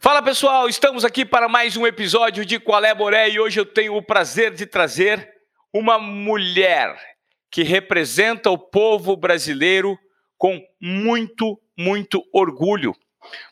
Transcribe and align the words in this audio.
Fala 0.00 0.22
pessoal, 0.22 0.68
estamos 0.68 1.04
aqui 1.04 1.24
para 1.24 1.48
mais 1.48 1.76
um 1.76 1.84
episódio 1.84 2.46
de 2.46 2.60
Qual 2.60 2.84
é 2.84 2.94
Boré 2.94 3.30
e 3.30 3.40
hoje 3.40 3.58
eu 3.58 3.66
tenho 3.66 3.96
o 3.96 4.02
prazer 4.02 4.54
de 4.54 4.64
trazer 4.64 5.28
uma 5.72 5.98
mulher 5.98 6.96
que 7.50 7.64
representa 7.64 8.48
o 8.48 8.56
povo 8.56 9.16
brasileiro 9.16 9.98
com 10.36 10.64
muito, 10.80 11.60
muito 11.76 12.22
orgulho. 12.32 12.94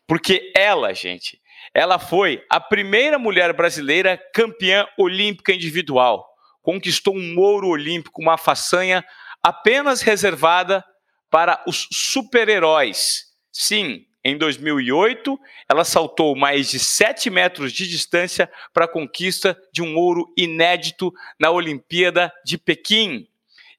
Porque 0.07 0.53
ela, 0.55 0.95
gente, 0.95 1.41
ela 1.75 1.99
foi 1.99 2.45
a 2.49 2.61
primeira 2.61 3.19
mulher 3.19 3.53
brasileira 3.53 4.17
campeã 4.33 4.87
olímpica 4.97 5.53
individual. 5.53 6.25
Conquistou 6.63 7.17
um 7.17 7.37
ouro 7.41 7.67
olímpico, 7.67 8.23
uma 8.23 8.39
façanha 8.39 9.05
apenas 9.43 10.01
reservada 10.01 10.85
para 11.29 11.61
os 11.67 11.89
super-heróis. 11.91 13.25
Sim, 13.51 14.07
em 14.29 14.37
2008, 14.37 15.39
ela 15.69 15.85
saltou 15.85 16.35
mais 16.35 16.69
de 16.69 16.81
7 16.81 17.31
metros 17.31 17.73
de 17.73 17.89
distância 17.89 18.51
para 18.75 18.87
a 18.87 18.89
conquista 18.89 19.57
de 19.73 19.83
um 19.83 19.97
ouro 19.97 20.27
inédito 20.37 21.15
na 21.39 21.49
Olimpíada 21.53 22.33
de 22.45 22.59
Pequim. 22.59 23.29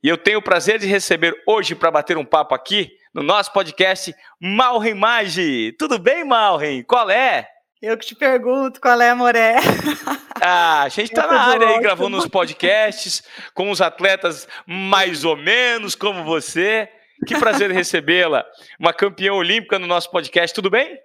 E 0.01 0.07
eu 0.07 0.17
tenho 0.17 0.39
o 0.39 0.41
prazer 0.41 0.79
de 0.79 0.87
receber 0.87 1.35
hoje 1.45 1.75
para 1.75 1.91
bater 1.91 2.17
um 2.17 2.23
papo 2.23 2.55
aqui 2.55 2.89
no 3.13 3.21
nosso 3.21 3.51
podcast 3.51 4.15
Malren 4.39 4.93
Magi. 4.93 5.75
Tudo 5.77 5.99
bem, 5.99 6.23
Malren? 6.23 6.81
Qual 6.83 7.09
é? 7.09 7.49
Eu 7.81 7.97
que 7.97 8.05
te 8.05 8.15
pergunto 8.15 8.79
qual 8.79 9.01
é, 9.01 9.13
Moré. 9.13 9.55
Ah, 10.39 10.83
a 10.83 10.89
gente 10.89 11.09
está 11.09 11.25
na 11.25 11.41
área 11.41 11.67
aí 11.67 11.79
gravando 11.79 12.15
uns 12.15 12.27
podcasts 12.27 13.23
com 13.55 13.71
os 13.71 13.81
atletas 13.81 14.47
mais 14.67 15.25
ou 15.25 15.35
menos 15.35 15.95
como 15.95 16.23
você. 16.23 16.87
Que 17.25 17.37
prazer 17.37 17.71
recebê-la, 17.71 18.45
uma 18.79 18.93
campeã 18.93 19.33
olímpica 19.33 19.79
no 19.79 19.87
nosso 19.87 20.11
podcast, 20.11 20.53
tudo 20.53 20.69
bem? 20.69 20.97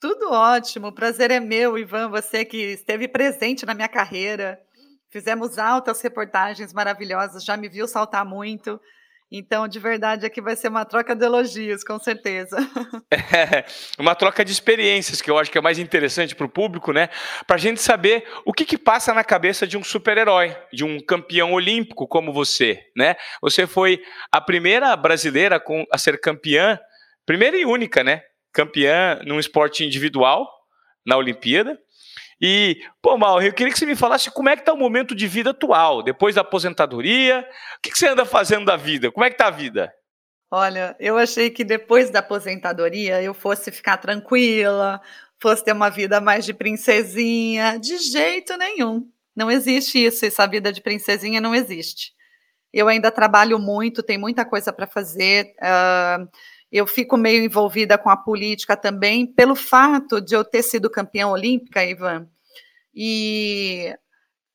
Tudo 0.00 0.32
ótimo, 0.32 0.88
o 0.88 0.94
prazer 0.94 1.30
é 1.30 1.38
meu, 1.38 1.78
Ivan, 1.78 2.08
você 2.08 2.44
que 2.44 2.56
esteve 2.56 3.06
presente 3.06 3.66
na 3.66 3.74
minha 3.74 3.88
carreira. 3.88 4.58
Fizemos 5.10 5.58
altas 5.58 6.00
reportagens 6.00 6.72
maravilhosas, 6.72 7.44
já 7.44 7.56
me 7.56 7.68
viu 7.68 7.86
saltar 7.86 8.24
muito. 8.24 8.80
Então, 9.32 9.68
de 9.68 9.78
verdade, 9.78 10.26
aqui 10.26 10.40
vai 10.40 10.56
ser 10.56 10.68
uma 10.68 10.84
troca 10.84 11.14
de 11.14 11.24
elogios, 11.24 11.84
com 11.84 11.98
certeza. 11.98 12.56
É, 13.32 13.64
uma 13.98 14.14
troca 14.14 14.44
de 14.44 14.50
experiências, 14.50 15.20
que 15.20 15.30
eu 15.30 15.38
acho 15.38 15.50
que 15.50 15.58
é 15.58 15.60
mais 15.60 15.78
interessante 15.78 16.34
para 16.34 16.46
o 16.46 16.48
público, 16.48 16.92
né? 16.92 17.08
Para 17.46 17.56
a 17.56 17.58
gente 17.58 17.80
saber 17.80 18.24
o 18.44 18.52
que, 18.52 18.64
que 18.64 18.76
passa 18.76 19.14
na 19.14 19.22
cabeça 19.22 19.66
de 19.66 19.76
um 19.76 19.84
super-herói, 19.84 20.56
de 20.72 20.84
um 20.84 20.98
campeão 21.00 21.52
olímpico 21.52 22.08
como 22.08 22.32
você, 22.32 22.80
né? 22.96 23.16
Você 23.40 23.66
foi 23.66 24.02
a 24.32 24.40
primeira 24.40 24.96
brasileira 24.96 25.62
a 25.92 25.98
ser 25.98 26.20
campeã, 26.20 26.78
primeira 27.24 27.56
e 27.56 27.64
única, 27.64 28.02
né? 28.02 28.22
Campeã 28.52 29.20
num 29.24 29.38
esporte 29.38 29.84
individual 29.84 30.48
na 31.06 31.16
Olimpíada. 31.16 31.78
E, 32.40 32.82
pô, 33.02 33.18
Mal, 33.18 33.42
eu 33.42 33.52
queria 33.52 33.72
que 33.72 33.78
você 33.78 33.84
me 33.84 33.94
falasse 33.94 34.30
como 34.30 34.48
é 34.48 34.56
que 34.56 34.62
está 34.62 34.72
o 34.72 34.78
momento 34.78 35.14
de 35.14 35.26
vida 35.26 35.50
atual, 35.50 36.02
depois 36.02 36.34
da 36.34 36.40
aposentadoria. 36.40 37.46
O 37.76 37.80
que, 37.82 37.90
que 37.90 37.98
você 37.98 38.08
anda 38.08 38.24
fazendo 38.24 38.64
da 38.64 38.76
vida? 38.76 39.12
Como 39.12 39.24
é 39.24 39.28
que 39.28 39.34
está 39.34 39.48
a 39.48 39.50
vida? 39.50 39.92
Olha, 40.50 40.96
eu 40.98 41.16
achei 41.18 41.50
que 41.50 41.62
depois 41.62 42.10
da 42.10 42.20
aposentadoria 42.20 43.22
eu 43.22 43.34
fosse 43.34 43.70
ficar 43.70 43.98
tranquila, 43.98 45.00
fosse 45.38 45.64
ter 45.64 45.72
uma 45.72 45.90
vida 45.90 46.20
mais 46.20 46.44
de 46.44 46.54
princesinha. 46.54 47.78
De 47.78 47.98
jeito 47.98 48.56
nenhum. 48.56 49.06
Não 49.36 49.50
existe 49.50 50.04
isso, 50.04 50.24
essa 50.24 50.46
vida 50.46 50.72
de 50.72 50.80
princesinha 50.80 51.40
não 51.40 51.54
existe. 51.54 52.12
Eu 52.72 52.88
ainda 52.88 53.10
trabalho 53.10 53.58
muito, 53.58 54.02
tem 54.02 54.18
muita 54.18 54.44
coisa 54.44 54.72
para 54.72 54.86
fazer. 54.86 55.54
Uh, 55.60 56.28
eu 56.70 56.86
fico 56.86 57.16
meio 57.16 57.42
envolvida 57.42 57.98
com 57.98 58.08
a 58.08 58.16
política 58.16 58.76
também, 58.76 59.26
pelo 59.26 59.56
fato 59.56 60.20
de 60.20 60.34
eu 60.34 60.44
ter 60.44 60.62
sido 60.62 60.88
campeã 60.88 61.26
olímpica, 61.26 61.84
Ivan, 61.84 62.28
e, 62.94 63.92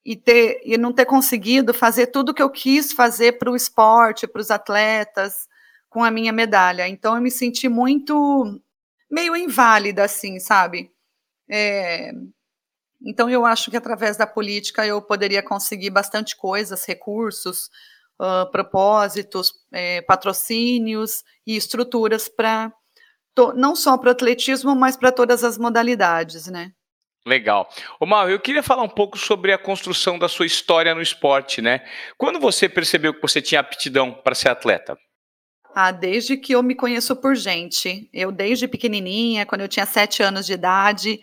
e, 0.03 0.16
ter, 0.16 0.61
e 0.63 0.77
não 0.77 0.93
ter 0.93 1.05
conseguido 1.05 1.73
fazer 1.73 2.08
tudo 2.08 2.33
que 2.33 2.41
eu 2.41 2.49
quis 2.49 2.93
fazer 2.93 3.33
para 3.33 3.52
o 3.52 3.55
esporte, 3.55 4.27
para 4.27 4.42
os 4.42 4.49
atletas, 4.49 5.48
com 5.89 6.04
a 6.04 6.11
minha 6.11 6.31
medalha. 6.31 6.87
Então, 6.87 7.15
eu 7.15 7.21
me 7.21 7.31
senti 7.31 7.67
muito, 7.67 8.61
meio 9.11 9.36
inválida, 9.36 10.04
assim, 10.04 10.39
sabe? 10.39 10.92
É, 11.49 12.11
então, 13.02 13.30
eu 13.30 13.45
acho 13.45 13.70
que 13.70 13.77
através 13.77 14.15
da 14.15 14.25
política 14.25 14.86
eu 14.86 15.02
poderia 15.02 15.43
conseguir 15.43 15.89
bastante 15.89 16.36
coisas, 16.36 16.86
recursos, 16.86 17.70
uh, 18.20 18.49
propósitos, 18.52 19.52
é, 19.71 20.02
patrocínios 20.02 21.23
e 21.45 21.55
estruturas 21.55 22.27
para 22.27 22.71
não 23.55 23.76
só 23.76 23.98
para 23.98 24.08
o 24.08 24.11
atletismo, 24.11 24.73
mas 24.73 24.95
para 24.95 25.11
todas 25.11 25.43
as 25.43 25.58
modalidades, 25.58 26.48
né? 26.48 26.71
Legal. 27.25 27.67
Ô 27.99 28.05
Mal, 28.05 28.30
eu 28.30 28.39
queria 28.39 28.61
falar 28.61 28.83
um 28.83 28.89
pouco 28.89 29.17
sobre 29.17 29.52
a 29.52 29.58
construção 29.58 30.17
da 30.17 30.30
sua 30.30 30.45
história 30.45 30.93
no 30.93 31.02
esporte, 31.02 31.61
né? 31.61 31.81
Quando 32.17 32.39
você 32.39 32.70
percebeu 32.70 33.14
que 33.14 33.21
você 33.21 33.42
tinha 33.42 33.59
aptidão 33.59 34.14
para 34.14 34.36
ser 34.36 34.49
atleta? 34.49 34.95
Ah, 35.73 35.92
desde 35.92 36.37
que 36.37 36.54
eu 36.54 36.64
me 36.64 36.75
conheço 36.75 37.15
por 37.15 37.36
gente. 37.36 38.09
Eu, 38.14 38.31
desde 38.31 38.67
pequenininha, 38.67 39.45
quando 39.45 39.61
eu 39.61 39.67
tinha 39.67 39.86
sete 39.86 40.23
anos 40.23 40.45
de 40.45 40.54
idade, 40.54 41.20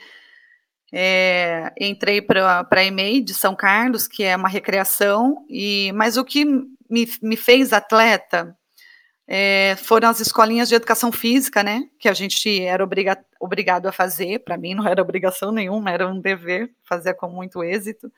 é, 0.93 1.73
entrei 1.81 2.21
para 2.21 2.67
a 2.71 2.85
EMEI 2.85 3.23
de 3.23 3.33
São 3.33 3.57
Carlos, 3.57 4.07
que 4.07 4.25
é 4.25 4.37
uma 4.37 4.49
recreação, 4.49 5.47
e 5.49 5.91
mas 5.95 6.19
o 6.19 6.25
que 6.25 6.45
me, 6.93 7.09
me 7.23 7.37
fez 7.37 7.73
atleta 7.73 8.57
é, 9.27 9.77
foram 9.77 10.09
as 10.09 10.21
escolinhas 10.21 10.69
de 10.69 10.75
educação 10.75 11.13
física, 11.13 11.63
né? 11.63 11.85
Que 11.99 12.09
a 12.09 12.13
gente 12.13 12.63
era 12.63 12.83
obriga 12.83 13.17
obrigado 13.41 13.87
a 13.87 13.93
fazer. 13.93 14.41
Para 14.41 14.59
mim 14.59 14.75
não 14.75 14.87
era 14.87 15.01
obrigação 15.01 15.53
nenhuma, 15.53 15.91
era 15.91 16.07
um 16.07 16.21
dever, 16.21 16.71
fazer 16.83 17.15
com 17.15 17.29
muito 17.29 17.63
êxito. 17.63 18.13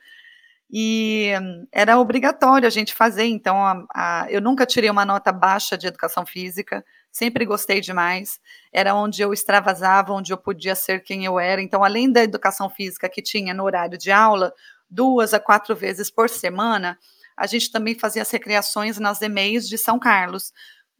E 0.69 1.31
era 1.71 1.99
obrigatório 1.99 2.67
a 2.67 2.71
gente 2.71 2.93
fazer. 2.93 3.25
Então, 3.25 3.55
a, 3.57 3.85
a, 3.93 4.27
eu 4.29 4.41
nunca 4.41 4.65
tirei 4.65 4.89
uma 4.89 5.05
nota 5.05 5.31
baixa 5.31 5.77
de 5.77 5.87
educação 5.87 6.25
física, 6.25 6.83
sempre 7.11 7.45
gostei 7.45 7.79
demais. 7.79 8.39
Era 8.73 8.95
onde 8.95 9.21
eu 9.21 9.31
extravasava, 9.31 10.11
onde 10.11 10.33
eu 10.33 10.37
podia 10.37 10.75
ser 10.75 11.01
quem 11.01 11.23
eu 11.23 11.39
era. 11.39 11.61
Então, 11.61 11.83
além 11.83 12.11
da 12.11 12.23
educação 12.23 12.69
física 12.69 13.07
que 13.07 13.21
tinha 13.21 13.53
no 13.53 13.63
horário 13.63 13.97
de 13.97 14.11
aula, 14.11 14.51
duas 14.89 15.33
a 15.33 15.39
quatro 15.39 15.75
vezes 15.75 16.09
por 16.09 16.29
semana, 16.29 16.97
a 17.37 17.47
gente 17.47 17.71
também 17.71 17.97
fazia 17.97 18.21
as 18.21 18.31
recreações 18.31 18.97
nas 18.97 19.21
EMEIs 19.21 19.67
de 19.67 19.77
São 19.77 19.99
Carlos, 19.99 20.51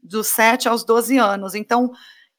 dos 0.01 0.27
7 0.27 0.67
aos 0.67 0.83
12 0.83 1.17
anos. 1.17 1.55
Então, 1.55 1.91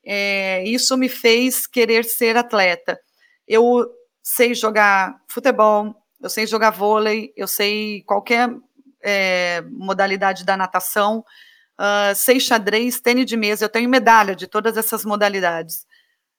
é, 0.04 0.62
isso 0.64 0.96
me 0.96 1.08
fez 1.08 1.66
querer 1.66 2.04
ser 2.04 2.36
atleta. 2.36 2.98
Eu 3.46 3.86
sei 4.22 4.54
jogar 4.54 5.16
futebol, 5.28 5.94
eu 6.20 6.28
sei 6.28 6.46
jogar 6.46 6.70
vôlei, 6.70 7.32
eu 7.36 7.46
sei 7.46 8.02
qualquer 8.02 8.50
é, 9.02 9.62
modalidade 9.70 10.44
da 10.44 10.56
natação, 10.56 11.24
uh, 11.78 12.14
sei 12.14 12.40
xadrez, 12.40 13.00
tênis 13.00 13.26
de 13.26 13.36
mesa, 13.36 13.64
eu 13.64 13.68
tenho 13.68 13.88
medalha 13.88 14.34
de 14.34 14.46
todas 14.46 14.76
essas 14.76 15.04
modalidades. 15.04 15.86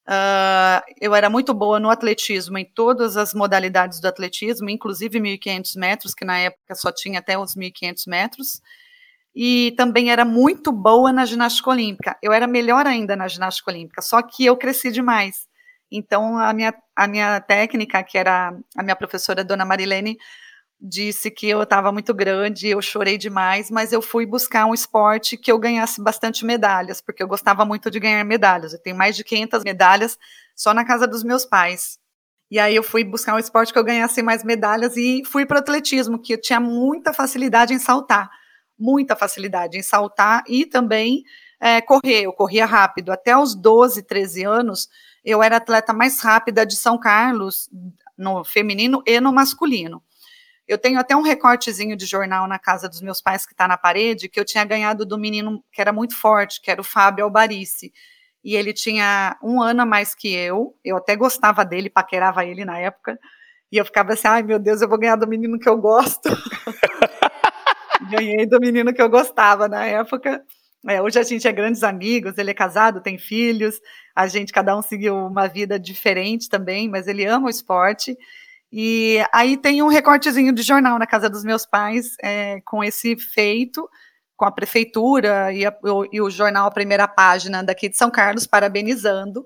Uh, 0.08 0.80
eu 1.02 1.14
era 1.14 1.30
muito 1.30 1.54
boa 1.54 1.82
no 1.82 1.90
atletismo, 1.90 2.58
em 2.58 2.64
todas 2.64 3.18
as 3.18 3.34
modalidades 3.34 4.00
do 4.00 4.08
atletismo, 4.08 4.70
inclusive 4.70 5.20
1.500 5.20 5.78
metros, 5.78 6.14
que 6.14 6.24
na 6.24 6.40
época 6.40 6.76
só 6.76 6.92
tinha 6.94 7.20
até 7.20 7.38
os 7.38 7.56
1.500 7.56 8.04
metros. 8.08 8.62
E 9.36 9.74
também 9.78 10.10
era 10.10 10.24
muito 10.24 10.72
boa 10.72 11.12
na 11.12 11.26
ginástica 11.26 11.70
olímpica. 11.70 12.18
Eu 12.24 12.32
era 12.32 12.48
melhor 12.48 12.88
ainda 12.88 13.16
na 13.16 13.28
ginástica 13.28 13.70
olímpica, 13.70 14.02
só 14.02 14.22
que 14.22 14.46
eu 14.46 14.56
cresci 14.56 14.92
demais. 14.92 15.46
Então, 15.92 16.38
a 16.38 16.54
minha, 16.54 16.74
a 16.96 17.08
minha 17.08 17.40
técnica, 17.42 18.02
que 18.04 18.18
era 18.18 18.58
a 18.78 18.84
minha 18.84 18.96
professora, 18.96 19.44
Dona 19.44 19.66
Marilene, 19.66 20.18
disse 20.80 21.32
que 21.32 21.48
eu 21.48 21.64
estava 21.64 21.92
muito 21.92 22.14
grande, 22.14 22.68
eu 22.68 22.82
chorei 22.82 23.18
demais, 23.18 23.72
mas 23.72 23.92
eu 23.92 24.02
fui 24.02 24.26
buscar 24.26 24.66
um 24.66 24.74
esporte 24.74 25.36
que 25.36 25.52
eu 25.52 25.58
ganhasse 25.58 26.02
bastante 26.02 26.46
medalhas, 26.46 27.02
porque 27.02 27.22
eu 27.22 27.28
gostava 27.28 27.66
muito 27.66 27.90
de 27.90 28.00
ganhar 28.00 28.24
medalhas. 28.24 28.74
Eu 28.74 28.80
tenho 28.80 28.96
mais 28.96 29.16
de 29.16 29.24
500 29.24 29.64
medalhas 29.64 30.18
só 30.56 30.74
na 30.74 30.86
casa 30.86 31.08
dos 31.08 31.24
meus 31.24 31.46
pais. 31.46 31.98
E 32.50 32.60
aí 32.60 32.76
eu 32.76 32.84
fui 32.84 33.04
buscar 33.04 33.36
um 33.36 33.40
esporte 33.40 33.74
que 33.74 33.80
eu 33.80 33.84
ganhasse 33.84 34.22
mais 34.22 34.44
medalhas 34.44 34.96
e 34.96 35.24
fui 35.26 35.46
para 35.46 35.58
o 35.58 35.60
atletismo, 35.60 36.20
que 36.20 36.34
eu 36.34 36.42
tinha 36.42 36.60
muita 36.60 37.12
facilidade 37.12 37.74
em 37.74 37.80
saltar, 37.80 38.30
muita 38.78 39.16
facilidade 39.16 39.78
em 39.78 39.84
saltar 39.84 40.44
e 40.48 40.66
também 40.66 41.24
é, 41.60 41.82
correr. 41.82 42.22
Eu 42.22 42.34
corria 42.34 42.66
rápido. 42.66 43.12
Até 43.12 43.36
os 43.36 43.54
12, 43.54 44.04
13 44.04 44.44
anos, 44.46 44.88
eu 45.26 45.44
era 45.44 45.58
atleta 45.58 45.92
mais 45.92 46.22
rápida 46.22 46.66
de 46.66 46.76
São 46.76 46.98
Carlos, 46.98 47.70
no 48.18 48.44
feminino 48.46 49.04
e 49.06 49.20
no 49.20 49.34
masculino. 49.34 50.02
Eu 50.68 50.78
tenho 50.78 51.00
até 51.00 51.16
um 51.16 51.22
recortezinho 51.22 51.96
de 51.96 52.06
jornal 52.06 52.48
na 52.48 52.60
casa 52.60 52.90
dos 52.90 53.02
meus 53.02 53.22
pais 53.22 53.46
que 53.46 53.54
está 53.54 53.68
na 53.68 53.78
parede, 53.78 54.28
que 54.28 54.40
eu 54.40 54.46
tinha 54.46 54.66
ganhado 54.66 55.06
do 55.06 55.18
menino 55.18 55.64
que 55.72 55.80
era 55.80 55.94
muito 55.94 56.16
forte, 56.16 56.62
que 56.62 56.70
era 56.70 56.82
o 56.82 56.84
Fábio 56.84 57.24
Albarice. 57.24 57.92
E 58.44 58.56
ele 58.56 58.74
tinha 58.74 59.38
um 59.42 59.62
ano 59.62 59.82
a 59.84 59.86
mais 59.86 60.14
que 60.14 60.34
eu. 60.34 60.76
Eu 60.84 60.98
até 60.98 61.16
gostava 61.16 61.64
dele, 61.64 61.90
paquerava 61.90 62.46
ele 62.46 62.66
na 62.66 62.78
época. 62.78 63.18
E 63.72 63.78
eu 63.78 63.86
ficava 63.86 64.14
assim, 64.14 64.28
ai 64.28 64.44
meu 64.44 64.60
Deus, 64.60 64.82
eu 64.82 64.90
vou 64.90 64.98
ganhar 64.98 65.16
do 65.16 65.28
menino 65.28 65.58
que 65.60 65.70
eu 65.70 65.78
gosto. 65.78 66.30
Ganhei 68.10 68.46
do 68.46 68.60
menino 68.60 68.94
que 68.94 69.02
eu 69.02 69.10
gostava 69.10 69.68
na 69.68 69.86
época. 69.86 70.42
É, 70.88 71.02
hoje 71.02 71.20
a 71.20 71.24
gente 71.24 71.48
é 71.48 71.52
grandes 71.52 71.84
amigos, 71.84 72.38
ele 72.38 72.52
é 72.52 72.54
casado, 72.54 73.02
tem 73.02 73.18
filhos, 73.18 73.80
a 74.16 74.28
gente, 74.28 74.54
cada 74.54 74.78
um 74.78 74.82
seguiu 74.82 75.16
uma 75.16 75.48
vida 75.48 75.80
diferente 75.80 76.48
também, 76.48 76.88
mas 76.88 77.08
ele 77.08 77.26
ama 77.26 77.48
o 77.48 77.50
esporte. 77.50 78.16
E 78.72 79.24
aí 79.34 79.58
tem 79.58 79.82
um 79.82 79.88
recortezinho 79.88 80.54
de 80.54 80.62
jornal 80.62 81.00
na 81.00 81.08
casa 81.08 81.30
dos 81.30 81.44
meus 81.44 81.66
pais 81.66 82.16
é, 82.22 82.60
com 82.66 82.84
esse 82.84 83.16
feito, 83.16 83.90
com 84.36 84.46
a 84.46 84.52
prefeitura 84.52 85.54
e, 85.54 85.66
a, 85.66 85.76
o, 85.84 86.06
e, 86.12 86.22
o, 86.22 86.30
jornal 86.30 86.72
Primeira 86.72 87.08
Página 87.08 87.64
daqui 87.64 87.88
de 87.88 87.98
São 87.98 88.12
Carlos, 88.12 88.46
parabenizando 88.46 89.46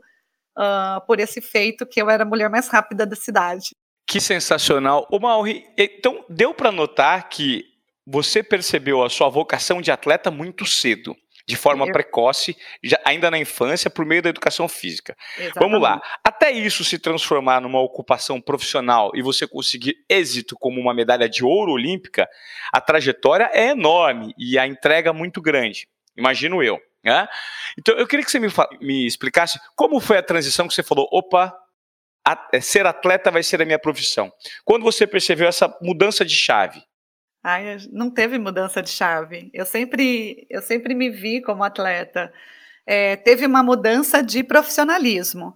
uh, 0.58 1.06
por 1.06 1.20
esse 1.20 1.40
feito 1.40 1.86
que 1.86 2.02
eu 2.02 2.10
era 2.10 2.24
a 2.24 2.26
mulher 2.26 2.50
mais 2.50 2.68
rápida 2.68 3.06
da 3.06 3.16
cidade. 3.16 3.76
Que 4.08 4.20
sensacional. 4.20 5.08
O 5.12 5.20
Mauri, 5.20 5.64
então 5.78 6.26
deu 6.28 6.54
para 6.54 6.72
notar 6.72 7.30
que 7.30 7.64
você 8.06 8.42
percebeu 8.42 9.04
a 9.04 9.10
sua 9.10 9.30
vocação 9.30 9.82
de 9.82 9.92
atleta 9.92 10.32
muito 10.32 10.66
cedo 10.66 11.16
de 11.48 11.56
forma 11.56 11.86
Eu... 11.86 11.92
precoce, 11.92 12.56
já, 12.84 13.00
ainda 13.06 13.32
na 13.32 13.38
infância, 13.38 13.90
por 13.90 14.06
meio 14.06 14.22
da 14.22 14.30
educação 14.30 14.68
física. 14.68 15.16
Exatamente. 15.38 15.60
Vamos 15.60 15.82
lá. 15.82 16.02
Até 16.24 16.52
isso 16.52 16.84
se 16.84 17.00
transformar 17.00 17.62
numa 17.62 17.80
ocupação 17.80 18.40
profissional 18.40 19.12
e 19.16 19.22
você 19.22 19.48
conseguir 19.48 19.96
êxito 20.10 20.56
como 20.60 20.80
uma 20.80 20.94
medalha 20.94 21.28
de 21.30 21.44
ouro 21.44 21.72
olímpica, 21.72 22.28
a 22.72 22.82
trajetória 22.82 23.50
é 23.54 23.70
enorme 23.70 24.34
e 24.38 24.58
a 24.58 24.68
entrega 24.68 25.14
muito 25.14 25.42
grande. 25.42 25.88
Imagino 26.16 26.62
eu. 26.62 26.80
Né? 27.04 27.28
Então, 27.78 27.96
eu 27.96 28.08
queria 28.08 28.24
que 28.24 28.32
você 28.32 28.40
me, 28.40 28.48
me 28.80 29.08
explicasse 29.08 29.60
como 29.76 30.00
foi 30.00 30.18
a 30.18 30.24
transição 30.24 30.68
que 30.68 30.74
você 30.74 30.84
falou: 30.84 31.08
opa, 31.12 31.54
a, 32.26 32.50
é, 32.54 32.62
ser 32.62 32.86
atleta 32.86 33.32
vai 33.32 33.44
ser 33.44 33.62
a 33.62 33.66
minha 33.66 33.80
profissão. 33.80 34.32
Quando 34.64 34.84
você 34.84 35.08
percebeu 35.08 35.48
essa 35.48 35.76
mudança 35.82 36.24
de 36.24 36.36
chave? 36.36 36.82
Ai, 37.44 37.78
não 37.92 38.12
teve 38.12 38.38
mudança 38.38 38.82
de 38.84 38.90
chave. 38.90 39.50
Eu 39.54 39.66
sempre, 39.66 40.46
eu 40.50 40.62
sempre 40.62 40.94
me 40.94 41.10
vi 41.10 41.42
como 41.42 41.64
atleta. 41.64 42.32
É, 42.86 43.16
teve 43.16 43.46
uma 43.46 43.64
mudança 43.64 44.22
de 44.24 44.44
profissionalismo, 44.44 45.56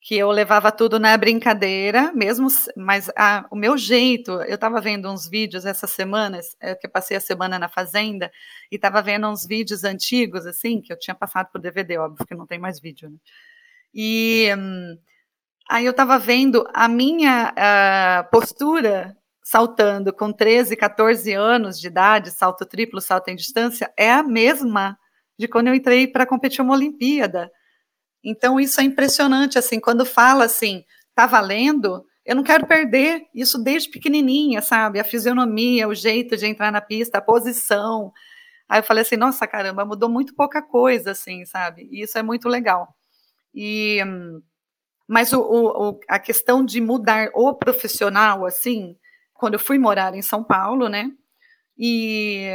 que 0.00 0.16
eu 0.16 0.30
levava 0.30 0.72
tudo 0.72 0.98
na 0.98 1.16
brincadeira, 1.16 2.12
mesmo, 2.14 2.48
mas 2.76 3.10
a, 3.16 3.46
o 3.50 3.56
meu 3.56 3.76
jeito, 3.78 4.32
eu 4.44 4.54
estava 4.56 4.80
vendo 4.80 5.10
uns 5.10 5.28
vídeos 5.28 5.66
essas 5.66 5.90
semanas, 5.90 6.56
é, 6.60 6.74
que 6.74 6.86
eu 6.86 6.90
passei 6.90 7.16
a 7.16 7.20
semana 7.20 7.58
na 7.58 7.68
fazenda, 7.68 8.32
e 8.72 8.76
estava 8.76 9.02
vendo 9.02 9.28
uns 9.28 9.46
vídeos 9.46 9.84
antigos, 9.84 10.46
assim, 10.46 10.80
que 10.80 10.92
eu 10.92 10.98
tinha 10.98 11.14
passado 11.14 11.48
por 11.52 11.60
DVD, 11.60 11.98
óbvio, 11.98 12.26
que 12.26 12.34
não 12.34 12.46
tem 12.46 12.58
mais 12.58 12.80
vídeo, 12.80 13.10
né? 13.10 13.16
E 13.94 14.48
hum, 14.56 14.98
aí 15.70 15.86
eu 15.86 15.92
estava 15.92 16.18
vendo 16.18 16.66
a 16.74 16.88
minha 16.88 17.52
a 17.56 18.24
postura 18.24 19.16
saltando 19.50 20.12
com 20.12 20.32
13, 20.32 20.76
14 20.76 21.32
anos 21.32 21.80
de 21.80 21.88
idade, 21.88 22.30
salto 22.30 22.64
triplo, 22.64 23.00
salto 23.00 23.30
em 23.30 23.34
distância, 23.34 23.92
é 23.96 24.08
a 24.08 24.22
mesma 24.22 24.96
de 25.36 25.48
quando 25.48 25.66
eu 25.66 25.74
entrei 25.74 26.06
para 26.06 26.24
competir 26.24 26.60
uma 26.60 26.74
Olimpíada. 26.74 27.50
Então 28.22 28.60
isso 28.60 28.80
é 28.80 28.84
impressionante, 28.84 29.58
assim, 29.58 29.80
quando 29.80 30.06
fala 30.06 30.44
assim, 30.44 30.84
tá 31.16 31.26
valendo, 31.26 32.06
eu 32.24 32.36
não 32.36 32.44
quero 32.44 32.64
perder 32.64 33.24
isso 33.34 33.60
desde 33.60 33.90
pequenininha, 33.90 34.62
sabe? 34.62 35.00
A 35.00 35.04
fisionomia, 35.04 35.88
o 35.88 35.96
jeito 35.96 36.36
de 36.36 36.46
entrar 36.46 36.70
na 36.70 36.80
pista, 36.80 37.18
a 37.18 37.20
posição. 37.20 38.12
Aí 38.68 38.78
eu 38.78 38.84
falei 38.84 39.02
assim, 39.02 39.16
nossa, 39.16 39.48
caramba, 39.48 39.84
mudou 39.84 40.08
muito 40.08 40.32
pouca 40.32 40.62
coisa, 40.62 41.10
assim, 41.10 41.44
sabe? 41.44 41.88
E 41.90 42.02
isso 42.02 42.16
é 42.16 42.22
muito 42.22 42.48
legal. 42.48 42.94
E, 43.52 43.98
mas 45.08 45.32
o, 45.32 45.40
o, 45.40 46.00
a 46.08 46.20
questão 46.20 46.64
de 46.64 46.80
mudar 46.80 47.30
o 47.34 47.52
profissional, 47.52 48.46
assim, 48.46 48.96
quando 49.40 49.54
eu 49.54 49.58
fui 49.58 49.78
morar 49.78 50.14
em 50.14 50.22
São 50.22 50.44
Paulo, 50.44 50.88
né? 50.88 51.10
E 51.76 52.50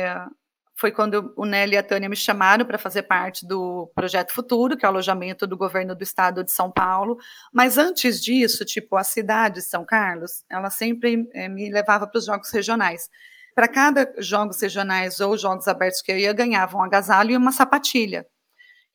foi 0.78 0.92
quando 0.92 1.34
o 1.36 1.46
Nelly 1.46 1.74
e 1.74 1.78
a 1.78 1.84
Tânia 1.84 2.08
me 2.08 2.16
chamaram 2.16 2.64
para 2.64 2.78
fazer 2.78 3.04
parte 3.04 3.48
do 3.48 3.92
Projeto 3.96 4.32
Futuro, 4.34 4.78
que 4.78 4.86
é 4.86 4.88
o 4.88 4.92
alojamento 4.92 5.48
do 5.48 5.58
governo 5.58 5.96
do 5.96 6.04
estado 6.04 6.44
de 6.44 6.52
São 6.52 6.72
Paulo. 6.72 7.18
Mas 7.52 7.78
antes 7.78 8.22
disso, 8.22 8.64
tipo, 8.64 8.96
a 8.96 9.04
cidade 9.04 9.56
de 9.56 9.62
São 9.64 9.84
Carlos, 9.84 10.44
ela 10.50 10.70
sempre 10.70 11.28
é, 11.34 11.50
me 11.50 11.72
levava 11.72 12.06
para 12.06 12.20
os 12.20 12.26
jogos 12.26 12.52
regionais. 12.52 13.10
Para 13.56 13.68
cada 13.68 14.14
jogos 14.20 14.62
regionais 14.62 15.20
ou 15.20 15.36
jogos 15.38 15.68
abertos 15.68 16.02
que 16.02 16.12
eu 16.12 16.18
ia, 16.18 16.34
ganhava 16.34 16.78
um 16.78 16.84
agasalho 16.84 17.32
e 17.32 17.38
uma 17.38 17.52
sapatilha. 17.52 18.28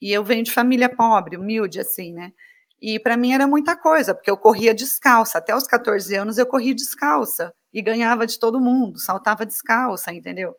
E 0.01 0.13
eu 0.13 0.23
venho 0.23 0.45
de 0.45 0.53
família 0.53 0.89
pobre, 0.89 1.37
humilde, 1.37 1.81
assim, 1.81 2.13
né? 2.13 2.33
E 2.81 3.01
para 3.01 3.17
mim 3.17 3.33
era 3.33 3.47
muita 3.47 3.77
coisa, 3.77 4.15
porque 4.15 4.31
eu 4.31 4.37
corria 4.37 4.75
descalça. 4.75 5.39
Até 5.39 5.57
os 5.57 5.67
14 5.67 6.15
anos 6.15 6.39
eu 6.39 6.47
corria 6.47 6.75
descalça 6.75 7.53
e 7.73 7.83
ganhava 7.83 8.27
de 8.27 8.39
todo 8.39 8.61
mundo, 8.61 8.99
saltava 8.99 9.47
descalça, 9.47 10.13
entendeu? 10.13 10.55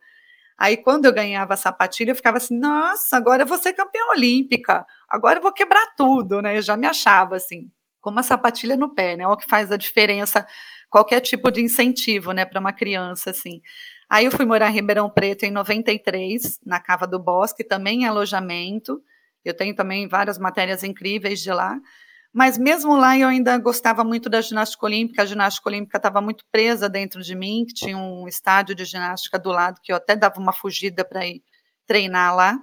Aí 0.57 0.77
quando 0.77 1.05
eu 1.05 1.13
ganhava 1.13 1.55
a 1.55 1.57
sapatilha, 1.57 2.11
eu 2.11 2.15
ficava 2.15 2.37
assim, 2.37 2.57
nossa, 2.59 3.17
agora 3.17 3.43
eu 3.43 3.47
vou 3.47 3.57
ser 3.57 3.73
campeã 3.73 4.01
olímpica, 4.11 4.85
agora 5.09 5.39
eu 5.39 5.43
vou 5.43 5.51
quebrar 5.53 5.95
tudo, 5.97 6.41
né? 6.41 6.57
Eu 6.57 6.61
já 6.61 6.77
me 6.77 6.87
achava 6.87 7.35
assim, 7.35 7.71
com 7.99 8.11
uma 8.11 8.23
sapatilha 8.23 8.77
no 8.77 8.93
pé, 8.93 9.15
né? 9.17 9.23
É 9.23 9.27
o 9.27 9.37
que 9.37 9.47
faz 9.47 9.71
a 9.71 9.77
diferença, 9.77 10.45
qualquer 10.89 11.21
tipo 11.21 11.49
de 11.51 11.61
incentivo, 11.61 12.31
né, 12.33 12.45
para 12.45 12.59
uma 12.59 12.73
criança, 12.73 13.31
assim. 13.31 13.61
Aí 14.09 14.25
eu 14.25 14.31
fui 14.31 14.45
morar 14.45 14.69
em 14.69 14.73
Ribeirão 14.73 15.09
Preto 15.09 15.45
em 15.45 15.51
93, 15.51 16.59
na 16.65 16.79
Cava 16.79 17.07
do 17.07 17.17
Bosque, 17.17 17.63
também 17.63 18.03
em 18.03 18.05
alojamento. 18.05 19.01
Eu 19.43 19.55
tenho 19.55 19.73
também 19.73 20.07
várias 20.07 20.37
matérias 20.37 20.83
incríveis 20.83 21.39
de 21.39 21.51
lá. 21.51 21.79
Mas 22.33 22.57
mesmo 22.57 22.95
lá 22.95 23.17
eu 23.17 23.27
ainda 23.27 23.57
gostava 23.57 24.03
muito 24.03 24.29
da 24.29 24.39
ginástica 24.39 24.85
olímpica, 24.85 25.23
a 25.23 25.25
ginástica 25.25 25.69
olímpica 25.69 25.97
estava 25.97 26.21
muito 26.21 26.45
presa 26.49 26.87
dentro 26.87 27.21
de 27.21 27.35
mim, 27.35 27.65
que 27.67 27.73
tinha 27.73 27.97
um 27.97 28.27
estádio 28.27 28.73
de 28.73 28.85
ginástica 28.85 29.37
do 29.37 29.49
lado, 29.51 29.81
que 29.83 29.91
eu 29.91 29.97
até 29.97 30.15
dava 30.15 30.39
uma 30.39 30.53
fugida 30.53 31.03
para 31.03 31.25
ir 31.27 31.43
treinar 31.85 32.35
lá. 32.35 32.57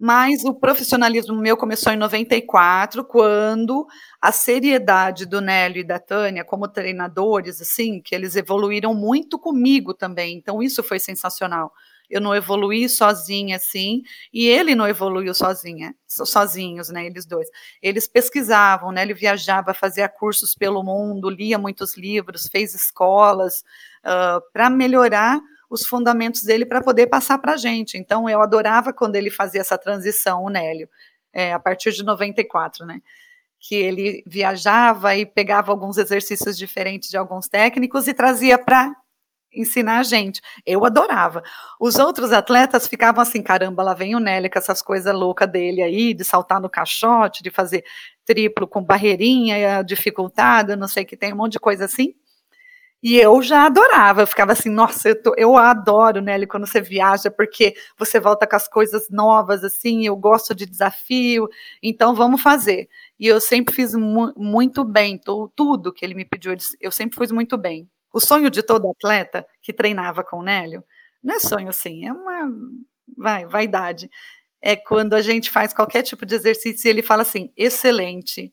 Mas 0.00 0.44
o 0.44 0.54
profissionalismo 0.54 1.36
meu 1.36 1.56
começou 1.56 1.92
em 1.92 1.96
94, 1.96 3.04
quando 3.04 3.86
a 4.22 4.30
seriedade 4.32 5.26
do 5.26 5.40
Nélio 5.40 5.80
e 5.80 5.84
da 5.84 5.98
Tânia 5.98 6.44
como 6.44 6.68
treinadores, 6.68 7.60
assim, 7.60 8.00
que 8.00 8.14
eles 8.14 8.36
evoluíram 8.36 8.94
muito 8.94 9.38
comigo 9.38 9.92
também. 9.92 10.36
Então 10.36 10.62
isso 10.62 10.82
foi 10.84 11.00
sensacional 11.00 11.72
eu 12.08 12.20
não 12.20 12.34
evoluí 12.34 12.88
sozinha 12.88 13.56
assim, 13.56 14.02
e 14.32 14.46
ele 14.46 14.74
não 14.74 14.88
evoluiu 14.88 15.34
sozinha, 15.34 15.94
sozinhos, 16.06 16.88
né, 16.88 17.06
eles 17.06 17.26
dois. 17.26 17.48
Eles 17.82 18.08
pesquisavam, 18.08 18.90
né, 18.92 19.02
ele 19.02 19.14
viajava, 19.14 19.74
fazia 19.74 20.08
cursos 20.08 20.54
pelo 20.54 20.82
mundo, 20.82 21.28
lia 21.28 21.58
muitos 21.58 21.96
livros, 21.96 22.48
fez 22.48 22.74
escolas 22.74 23.64
uh, 24.04 24.40
para 24.52 24.70
melhorar 24.70 25.40
os 25.68 25.86
fundamentos 25.86 26.42
dele 26.42 26.64
para 26.64 26.82
poder 26.82 27.08
passar 27.08 27.38
para 27.38 27.52
a 27.52 27.56
gente. 27.56 27.98
Então, 27.98 28.28
eu 28.28 28.40
adorava 28.40 28.92
quando 28.92 29.16
ele 29.16 29.30
fazia 29.30 29.60
essa 29.60 29.76
transição, 29.76 30.44
o 30.44 30.48
Nélio, 30.48 30.88
é, 31.32 31.52
a 31.52 31.58
partir 31.58 31.92
de 31.92 32.02
94, 32.02 32.86
né? 32.86 33.02
Que 33.60 33.74
ele 33.74 34.22
viajava 34.26 35.14
e 35.16 35.26
pegava 35.26 35.70
alguns 35.70 35.98
exercícios 35.98 36.56
diferentes 36.56 37.10
de 37.10 37.16
alguns 37.16 37.48
técnicos 37.48 38.08
e 38.08 38.14
trazia 38.14 38.56
para 38.56 38.94
ensinar 39.52 39.98
a 40.00 40.02
gente. 40.02 40.40
Eu 40.64 40.84
adorava. 40.84 41.42
Os 41.80 41.96
outros 41.96 42.32
atletas 42.32 42.86
ficavam 42.88 43.22
assim, 43.22 43.42
caramba, 43.42 43.82
lá 43.82 43.94
vem 43.94 44.14
o 44.14 44.20
Nelly 44.20 44.50
com 44.50 44.58
essas 44.58 44.82
coisas 44.82 45.14
loucas 45.14 45.50
dele 45.50 45.82
aí, 45.82 46.14
de 46.14 46.24
saltar 46.24 46.60
no 46.60 46.70
caixote, 46.70 47.42
de 47.42 47.50
fazer 47.50 47.84
triplo 48.24 48.66
com 48.66 48.82
barreirinha 48.82 49.82
dificultada, 49.82 50.76
não 50.76 50.88
sei 50.88 51.04
que 51.04 51.16
tem, 51.16 51.32
um 51.32 51.36
monte 51.36 51.52
de 51.52 51.60
coisa 51.60 51.84
assim. 51.86 52.14
E 53.00 53.16
eu 53.16 53.40
já 53.42 53.66
adorava, 53.66 54.22
eu 54.22 54.26
ficava 54.26 54.52
assim, 54.52 54.68
nossa, 54.68 55.10
eu, 55.10 55.22
tô, 55.22 55.32
eu 55.36 55.56
adoro, 55.56 56.20
Nelly, 56.20 56.48
quando 56.48 56.66
você 56.66 56.80
viaja, 56.80 57.30
porque 57.30 57.76
você 57.96 58.18
volta 58.18 58.44
com 58.44 58.56
as 58.56 58.66
coisas 58.66 59.08
novas, 59.08 59.62
assim, 59.62 60.04
eu 60.04 60.16
gosto 60.16 60.52
de 60.52 60.66
desafio, 60.66 61.48
então 61.80 62.12
vamos 62.12 62.42
fazer. 62.42 62.88
E 63.18 63.26
eu 63.28 63.40
sempre 63.40 63.72
fiz 63.72 63.94
mu 63.94 64.32
muito 64.36 64.82
bem, 64.84 65.20
tudo 65.54 65.92
que 65.92 66.04
ele 66.04 66.14
me 66.14 66.24
pediu, 66.24 66.52
eu 66.80 66.90
sempre 66.90 67.16
fiz 67.16 67.30
muito 67.30 67.56
bem. 67.56 67.88
O 68.12 68.20
sonho 68.20 68.50
de 68.50 68.62
todo 68.62 68.90
atleta 68.90 69.46
que 69.62 69.72
treinava 69.72 70.24
com 70.24 70.38
o 70.38 70.42
Nélio, 70.42 70.82
não 71.22 71.34
é 71.34 71.40
sonho 71.40 71.68
assim, 71.68 72.06
é 72.06 72.12
uma 72.12 72.50
vai, 73.16 73.46
vaidade. 73.46 74.10
É 74.60 74.76
quando 74.76 75.14
a 75.14 75.22
gente 75.22 75.50
faz 75.50 75.72
qualquer 75.72 76.02
tipo 76.02 76.26
de 76.26 76.34
exercício 76.34 76.88
e 76.88 76.90
ele 76.90 77.02
fala 77.02 77.22
assim, 77.22 77.52
excelente, 77.56 78.52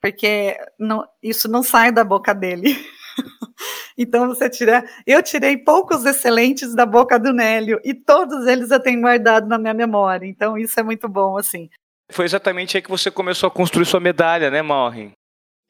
porque 0.00 0.56
não, 0.78 1.04
isso 1.22 1.48
não 1.48 1.62
sai 1.62 1.92
da 1.92 2.04
boca 2.04 2.34
dele. 2.34 2.76
então 3.96 4.26
você 4.28 4.50
tira. 4.50 4.84
Eu 5.06 5.22
tirei 5.22 5.56
poucos 5.56 6.04
excelentes 6.04 6.74
da 6.74 6.84
boca 6.84 7.18
do 7.18 7.32
Nélio 7.32 7.80
e 7.84 7.94
todos 7.94 8.46
eles 8.46 8.70
eu 8.70 8.80
tenho 8.80 9.00
guardado 9.00 9.48
na 9.48 9.58
minha 9.58 9.74
memória. 9.74 10.26
Então 10.26 10.58
isso 10.58 10.78
é 10.78 10.82
muito 10.82 11.08
bom, 11.08 11.36
assim. 11.36 11.68
Foi 12.10 12.24
exatamente 12.24 12.76
aí 12.76 12.82
que 12.82 12.90
você 12.90 13.10
começou 13.10 13.46
a 13.46 13.50
construir 13.50 13.86
sua 13.86 14.00
medalha, 14.00 14.50
né, 14.50 14.60
Maureen? 14.60 15.12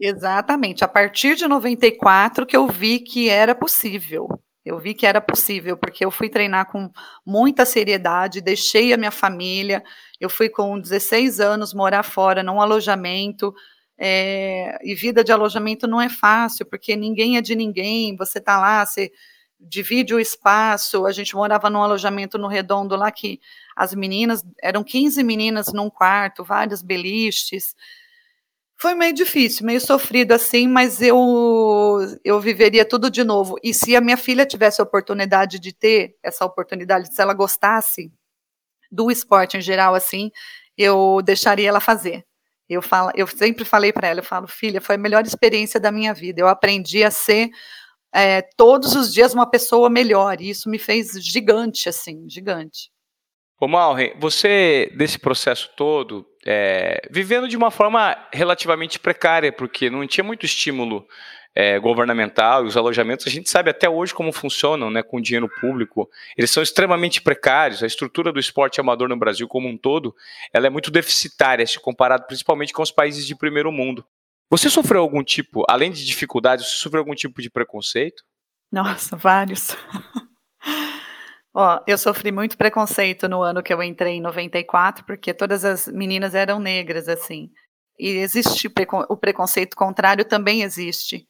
Exatamente. 0.04 0.82
A 0.82 0.88
partir 0.88 1.36
de 1.36 1.46
94 1.46 2.44
que 2.44 2.56
eu 2.56 2.66
vi 2.66 2.98
que 2.98 3.28
era 3.28 3.54
possível. 3.54 4.26
Eu 4.64 4.78
vi 4.80 4.94
que 4.94 5.06
era 5.06 5.20
possível, 5.20 5.76
porque 5.76 6.04
eu 6.04 6.10
fui 6.10 6.28
treinar 6.28 6.70
com 6.70 6.90
muita 7.24 7.64
seriedade, 7.64 8.40
deixei 8.40 8.92
a 8.92 8.96
minha 8.96 9.10
família, 9.12 9.82
eu 10.20 10.28
fui 10.30 10.48
com 10.48 10.78
16 10.80 11.38
anos 11.40 11.72
morar 11.74 12.02
fora, 12.04 12.42
num 12.44 12.60
alojamento, 12.60 13.52
é, 13.98 14.76
e 14.82 14.94
vida 14.94 15.22
de 15.24 15.32
alojamento 15.32 15.86
não 15.86 16.00
é 16.00 16.08
fácil, 16.08 16.66
porque 16.66 16.96
ninguém 16.96 17.36
é 17.36 17.40
de 17.40 17.54
ninguém, 17.54 18.16
você 18.16 18.38
está 18.38 18.58
lá, 18.58 18.84
você 18.84 19.12
divide 19.60 20.14
o 20.14 20.20
espaço. 20.20 21.06
A 21.06 21.12
gente 21.12 21.34
morava 21.34 21.70
num 21.70 21.82
alojamento 21.82 22.38
no 22.38 22.48
Redondo 22.48 22.96
lá 22.96 23.10
que 23.12 23.40
as 23.76 23.94
meninas, 23.94 24.44
eram 24.62 24.82
15 24.84 25.22
meninas 25.22 25.72
num 25.72 25.88
quarto, 25.90 26.44
vários 26.44 26.82
beliches. 26.82 27.74
Foi 28.82 28.96
meio 28.96 29.14
difícil, 29.14 29.64
meio 29.64 29.80
sofrido 29.80 30.32
assim, 30.32 30.66
mas 30.66 31.00
eu 31.00 31.16
eu 32.24 32.40
viveria 32.40 32.84
tudo 32.84 33.08
de 33.08 33.22
novo. 33.22 33.54
E 33.62 33.72
se 33.72 33.94
a 33.94 34.00
minha 34.00 34.16
filha 34.16 34.44
tivesse 34.44 34.80
a 34.80 34.84
oportunidade 34.84 35.60
de 35.60 35.72
ter 35.72 36.16
essa 36.20 36.44
oportunidade, 36.44 37.14
se 37.14 37.22
ela 37.22 37.32
gostasse 37.32 38.12
do 38.90 39.08
esporte 39.08 39.56
em 39.56 39.60
geral 39.60 39.94
assim, 39.94 40.32
eu 40.76 41.22
deixaria 41.24 41.68
ela 41.68 41.78
fazer. 41.78 42.24
Eu 42.68 42.82
falo, 42.82 43.12
eu 43.14 43.28
sempre 43.28 43.64
falei 43.64 43.92
para 43.92 44.08
ela, 44.08 44.18
eu 44.18 44.24
falo, 44.24 44.48
filha, 44.48 44.80
foi 44.80 44.96
a 44.96 44.98
melhor 44.98 45.24
experiência 45.24 45.78
da 45.78 45.92
minha 45.92 46.12
vida. 46.12 46.40
Eu 46.40 46.48
aprendi 46.48 47.04
a 47.04 47.10
ser 47.12 47.50
é, 48.12 48.42
todos 48.56 48.96
os 48.96 49.14
dias 49.14 49.32
uma 49.32 49.48
pessoa 49.48 49.88
melhor. 49.88 50.40
E 50.40 50.50
isso 50.50 50.68
me 50.68 50.80
fez 50.80 51.12
gigante, 51.24 51.88
assim, 51.88 52.28
gigante. 52.28 52.90
Ô 53.60 53.68
Malren, 53.68 54.12
você, 54.18 54.92
desse 54.96 55.20
processo 55.20 55.70
todo, 55.76 56.26
é, 56.46 57.00
vivendo 57.10 57.48
de 57.48 57.56
uma 57.56 57.70
forma 57.70 58.16
relativamente 58.32 58.98
precária, 58.98 59.52
porque 59.52 59.88
não 59.88 60.06
tinha 60.06 60.24
muito 60.24 60.44
estímulo 60.44 61.06
é, 61.54 61.78
governamental 61.78 62.64
e 62.64 62.68
os 62.68 62.76
alojamentos, 62.76 63.26
a 63.26 63.30
gente 63.30 63.50
sabe 63.50 63.70
até 63.70 63.88
hoje 63.88 64.14
como 64.14 64.32
funcionam, 64.32 64.90
né, 64.90 65.02
com 65.02 65.20
dinheiro 65.20 65.48
público. 65.60 66.08
Eles 66.36 66.50
são 66.50 66.62
extremamente 66.62 67.20
precários. 67.20 67.82
A 67.82 67.86
estrutura 67.86 68.32
do 68.32 68.40
esporte 68.40 68.80
amador 68.80 69.08
no 69.08 69.16
Brasil 69.16 69.46
como 69.46 69.68
um 69.68 69.76
todo, 69.76 70.14
ela 70.52 70.66
é 70.66 70.70
muito 70.70 70.90
deficitária, 70.90 71.66
se 71.66 71.78
comparado 71.78 72.26
principalmente 72.26 72.72
com 72.72 72.82
os 72.82 72.90
países 72.90 73.26
de 73.26 73.36
primeiro 73.36 73.70
mundo. 73.70 74.04
Você 74.50 74.68
sofreu 74.68 75.00
algum 75.00 75.22
tipo, 75.22 75.64
além 75.68 75.90
de 75.90 76.04
dificuldades, 76.04 76.66
você 76.66 76.76
sofreu 76.76 77.00
algum 77.00 77.14
tipo 77.14 77.40
de 77.40 77.50
preconceito? 77.50 78.22
Nossa, 78.70 79.16
vários. 79.16 79.76
Ó, 81.54 81.80
eu 81.86 81.98
sofri 81.98 82.32
muito 82.32 82.56
preconceito 82.56 83.28
no 83.28 83.42
ano 83.42 83.62
que 83.62 83.72
eu 83.72 83.82
entrei 83.82 84.14
em 84.14 84.20
94, 84.20 85.04
porque 85.04 85.34
todas 85.34 85.64
as 85.64 85.86
meninas 85.86 86.34
eram 86.34 86.58
negras, 86.58 87.08
assim. 87.08 87.50
E 87.98 88.08
existe 88.08 88.68
o 89.08 89.16
preconceito 89.16 89.76
contrário 89.76 90.24
também 90.24 90.62
existe. 90.62 91.26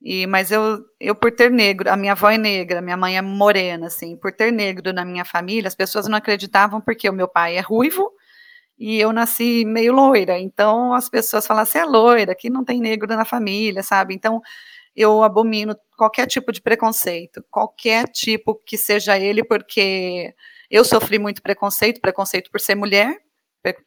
E, 0.00 0.26
mas 0.28 0.52
eu, 0.52 0.78
eu, 1.00 1.14
por 1.14 1.32
ter 1.32 1.50
negro, 1.50 1.90
a 1.90 1.96
minha 1.96 2.12
avó 2.12 2.30
é 2.30 2.38
negra, 2.38 2.80
minha 2.80 2.96
mãe 2.96 3.18
é 3.18 3.22
morena, 3.22 3.88
assim, 3.88 4.16
por 4.16 4.32
ter 4.32 4.52
negro 4.52 4.92
na 4.92 5.04
minha 5.04 5.24
família, 5.24 5.66
as 5.66 5.74
pessoas 5.74 6.06
não 6.06 6.16
acreditavam 6.16 6.80
porque 6.80 7.08
o 7.08 7.12
meu 7.12 7.26
pai 7.28 7.56
é 7.56 7.60
ruivo 7.60 8.12
e 8.78 9.00
eu 9.00 9.12
nasci 9.12 9.64
meio 9.64 9.92
loira. 9.92 10.38
Então 10.38 10.94
as 10.94 11.08
pessoas 11.08 11.46
falam, 11.46 11.64
você 11.64 11.78
é 11.78 11.84
loira, 11.84 12.32
aqui 12.32 12.48
não 12.50 12.64
tem 12.64 12.80
negro 12.80 13.08
na 13.16 13.24
família, 13.24 13.82
sabe? 13.82 14.14
Então 14.14 14.40
eu 14.98 15.22
abomino 15.22 15.76
qualquer 15.96 16.26
tipo 16.26 16.50
de 16.50 16.60
preconceito, 16.60 17.44
qualquer 17.48 18.08
tipo 18.08 18.56
que 18.66 18.76
seja 18.76 19.16
ele, 19.16 19.44
porque 19.44 20.34
eu 20.68 20.84
sofri 20.84 21.20
muito 21.20 21.40
preconceito, 21.40 22.00
preconceito 22.00 22.50
por 22.50 22.60
ser 22.60 22.74
mulher, 22.74 23.16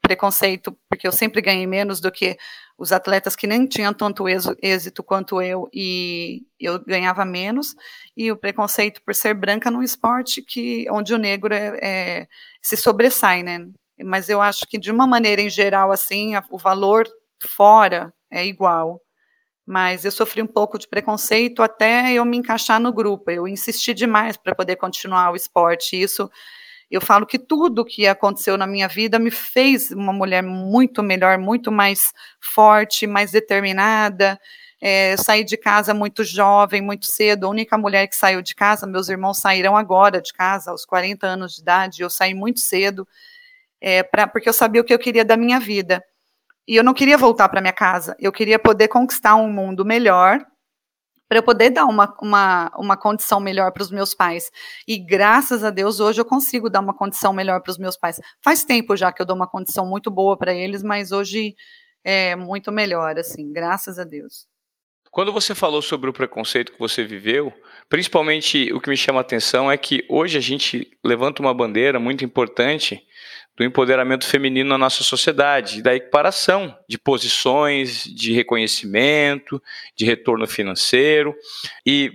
preconceito 0.01 0.77
porque 0.89 1.05
eu 1.05 1.11
sempre 1.11 1.41
ganhei 1.41 1.67
menos 1.67 1.99
do 1.99 2.11
que 2.11 2.37
os 2.77 2.93
atletas 2.93 3.35
que 3.35 3.45
nem 3.45 3.67
tinham 3.67 3.93
tanto 3.93 4.25
êxito 4.61 5.03
quanto 5.03 5.41
eu 5.41 5.69
e 5.73 6.43
eu 6.59 6.79
ganhava 6.83 7.25
menos 7.25 7.75
e 8.15 8.31
o 8.31 8.37
preconceito 8.37 9.01
por 9.03 9.13
ser 9.13 9.33
branca 9.33 9.69
num 9.69 9.83
esporte 9.83 10.41
que 10.41 10.85
onde 10.89 11.13
o 11.13 11.17
negro 11.17 11.53
é, 11.53 11.77
é, 11.81 12.27
se 12.61 12.77
sobressai, 12.77 13.43
né? 13.43 13.67
Mas 14.01 14.29
eu 14.29 14.41
acho 14.41 14.65
que 14.67 14.77
de 14.77 14.91
uma 14.91 15.05
maneira 15.05 15.41
em 15.41 15.49
geral 15.49 15.91
assim 15.91 16.35
a, 16.35 16.43
o 16.49 16.57
valor 16.57 17.07
fora 17.41 18.13
é 18.29 18.45
igual 18.45 19.01
mas 19.65 20.05
eu 20.05 20.11
sofri 20.11 20.41
um 20.41 20.47
pouco 20.47 20.77
de 20.77 20.87
preconceito 20.87 21.61
até 21.61 22.13
eu 22.13 22.25
me 22.25 22.37
encaixar 22.37 22.79
no 22.79 22.91
grupo. 22.91 23.31
Eu 23.31 23.47
insisti 23.47 23.93
demais 23.93 24.37
para 24.37 24.55
poder 24.55 24.75
continuar 24.75 25.31
o 25.31 25.35
esporte. 25.35 26.01
Isso, 26.01 26.29
eu 26.89 26.99
falo 26.99 27.25
que 27.25 27.39
tudo 27.39 27.85
que 27.85 28.05
aconteceu 28.05 28.57
na 28.57 28.67
minha 28.67 28.87
vida 28.87 29.17
me 29.17 29.31
fez 29.31 29.91
uma 29.91 30.11
mulher 30.11 30.43
muito 30.43 31.01
melhor, 31.01 31.37
muito 31.37 31.71
mais 31.71 32.11
forte, 32.41 33.07
mais 33.07 33.31
determinada. 33.31 34.39
É, 34.81 35.15
saí 35.15 35.43
de 35.43 35.55
casa 35.57 35.93
muito 35.93 36.23
jovem, 36.23 36.81
muito 36.81 37.05
cedo, 37.05 37.45
a 37.45 37.49
única 37.49 37.77
mulher 37.77 38.07
que 38.07 38.15
saiu 38.15 38.41
de 38.41 38.55
casa, 38.55 38.87
meus 38.87 39.09
irmãos 39.09 39.37
saíram 39.37 39.77
agora 39.77 40.19
de 40.19 40.33
casa, 40.33 40.71
aos 40.71 40.85
40 40.85 41.27
anos 41.27 41.53
de 41.53 41.61
idade, 41.61 42.01
eu 42.01 42.09
saí 42.09 42.33
muito 42.33 42.59
cedo, 42.59 43.07
é, 43.79 44.01
pra, 44.03 44.27
porque 44.27 44.49
eu 44.49 44.53
sabia 44.53 44.81
o 44.81 44.83
que 44.83 44.93
eu 44.93 44.99
queria 44.99 45.23
da 45.23 45.37
minha 45.37 45.59
vida. 45.59 46.03
E 46.71 46.75
eu 46.77 46.85
não 46.85 46.93
queria 46.93 47.17
voltar 47.17 47.49
para 47.49 47.59
minha 47.59 47.73
casa, 47.73 48.15
eu 48.17 48.31
queria 48.31 48.57
poder 48.57 48.87
conquistar 48.87 49.35
um 49.35 49.51
mundo 49.51 49.83
melhor 49.83 50.39
para 51.27 51.39
eu 51.39 51.43
poder 51.43 51.69
dar 51.69 51.83
uma, 51.83 52.15
uma, 52.21 52.71
uma 52.77 52.95
condição 52.95 53.41
melhor 53.41 53.73
para 53.73 53.83
os 53.83 53.91
meus 53.91 54.15
pais. 54.15 54.49
E 54.87 54.97
graças 54.97 55.65
a 55.65 55.69
Deus, 55.69 55.99
hoje 55.99 56.21
eu 56.21 56.25
consigo 56.25 56.69
dar 56.69 56.79
uma 56.79 56.93
condição 56.93 57.33
melhor 57.33 57.59
para 57.61 57.71
os 57.71 57.77
meus 57.77 57.97
pais. 57.97 58.21
Faz 58.41 58.63
tempo 58.63 58.95
já 58.95 59.11
que 59.11 59.21
eu 59.21 59.25
dou 59.25 59.35
uma 59.35 59.49
condição 59.49 59.85
muito 59.85 60.09
boa 60.09 60.37
para 60.37 60.53
eles, 60.53 60.81
mas 60.81 61.11
hoje 61.11 61.55
é 62.05 62.37
muito 62.37 62.71
melhor, 62.71 63.19
assim, 63.19 63.51
graças 63.51 63.99
a 63.99 64.05
Deus. 64.05 64.47
Quando 65.11 65.33
você 65.33 65.53
falou 65.53 65.81
sobre 65.81 66.09
o 66.09 66.13
preconceito 66.13 66.71
que 66.71 66.79
você 66.79 67.03
viveu, 67.03 67.51
principalmente 67.89 68.71
o 68.71 68.79
que 68.79 68.89
me 68.89 68.95
chama 68.95 69.19
a 69.19 69.21
atenção 69.21 69.69
é 69.69 69.75
que 69.75 70.05
hoje 70.07 70.37
a 70.37 70.41
gente 70.41 70.89
levanta 71.03 71.41
uma 71.41 71.53
bandeira 71.53 71.99
muito 71.99 72.23
importante 72.23 73.05
do 73.57 73.63
empoderamento 73.63 74.25
feminino 74.25 74.69
na 74.69 74.77
nossa 74.77 75.03
sociedade, 75.03 75.81
da 75.81 75.95
equiparação 75.95 76.77
de 76.87 76.97
posições, 76.97 78.03
de 78.03 78.33
reconhecimento, 78.33 79.61
de 79.95 80.05
retorno 80.05 80.47
financeiro. 80.47 81.35
E 81.85 82.11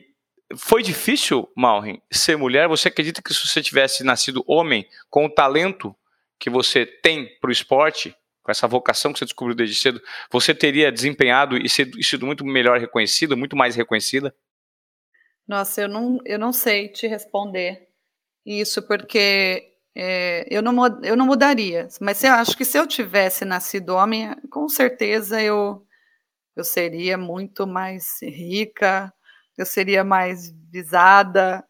foi 0.56 0.82
difícil, 0.82 1.48
Malrin, 1.56 2.00
ser 2.10 2.36
mulher? 2.36 2.68
Você 2.68 2.88
acredita 2.88 3.20
que 3.22 3.34
se 3.34 3.46
você 3.46 3.62
tivesse 3.62 4.04
nascido 4.04 4.44
homem, 4.46 4.86
com 5.10 5.26
o 5.26 5.30
talento 5.30 5.94
que 6.38 6.48
você 6.48 6.86
tem 6.86 7.28
para 7.40 7.48
o 7.48 7.52
esporte, 7.52 8.14
com 8.42 8.50
essa 8.50 8.68
vocação 8.68 9.12
que 9.12 9.18
você 9.18 9.24
descobriu 9.24 9.56
desde 9.56 9.74
cedo, 9.74 10.00
você 10.30 10.54
teria 10.54 10.92
desempenhado 10.92 11.56
e 11.56 11.68
sido, 11.68 11.98
e 11.98 12.04
sido 12.04 12.24
muito 12.24 12.44
melhor 12.44 12.78
reconhecida, 12.78 13.34
muito 13.34 13.56
mais 13.56 13.74
reconhecida? 13.74 14.34
Nossa, 15.48 15.82
eu 15.82 15.88
não, 15.88 16.18
eu 16.24 16.38
não 16.38 16.52
sei 16.52 16.88
te 16.88 17.06
responder 17.06 17.88
isso, 18.44 18.82
porque 18.82 19.75
é, 19.98 20.46
eu, 20.50 20.60
não, 20.60 20.74
eu 21.02 21.16
não 21.16 21.24
mudaria, 21.24 21.88
mas 22.02 22.22
eu 22.22 22.34
acho 22.34 22.54
que 22.54 22.66
se 22.66 22.78
eu 22.78 22.86
tivesse 22.86 23.46
nascido 23.46 23.94
homem, 23.94 24.36
com 24.50 24.68
certeza 24.68 25.42
eu, 25.42 25.82
eu 26.54 26.62
seria 26.62 27.16
muito 27.16 27.66
mais 27.66 28.20
rica, 28.22 29.10
eu 29.56 29.64
seria 29.64 30.04
mais 30.04 30.52
visada, 30.70 31.64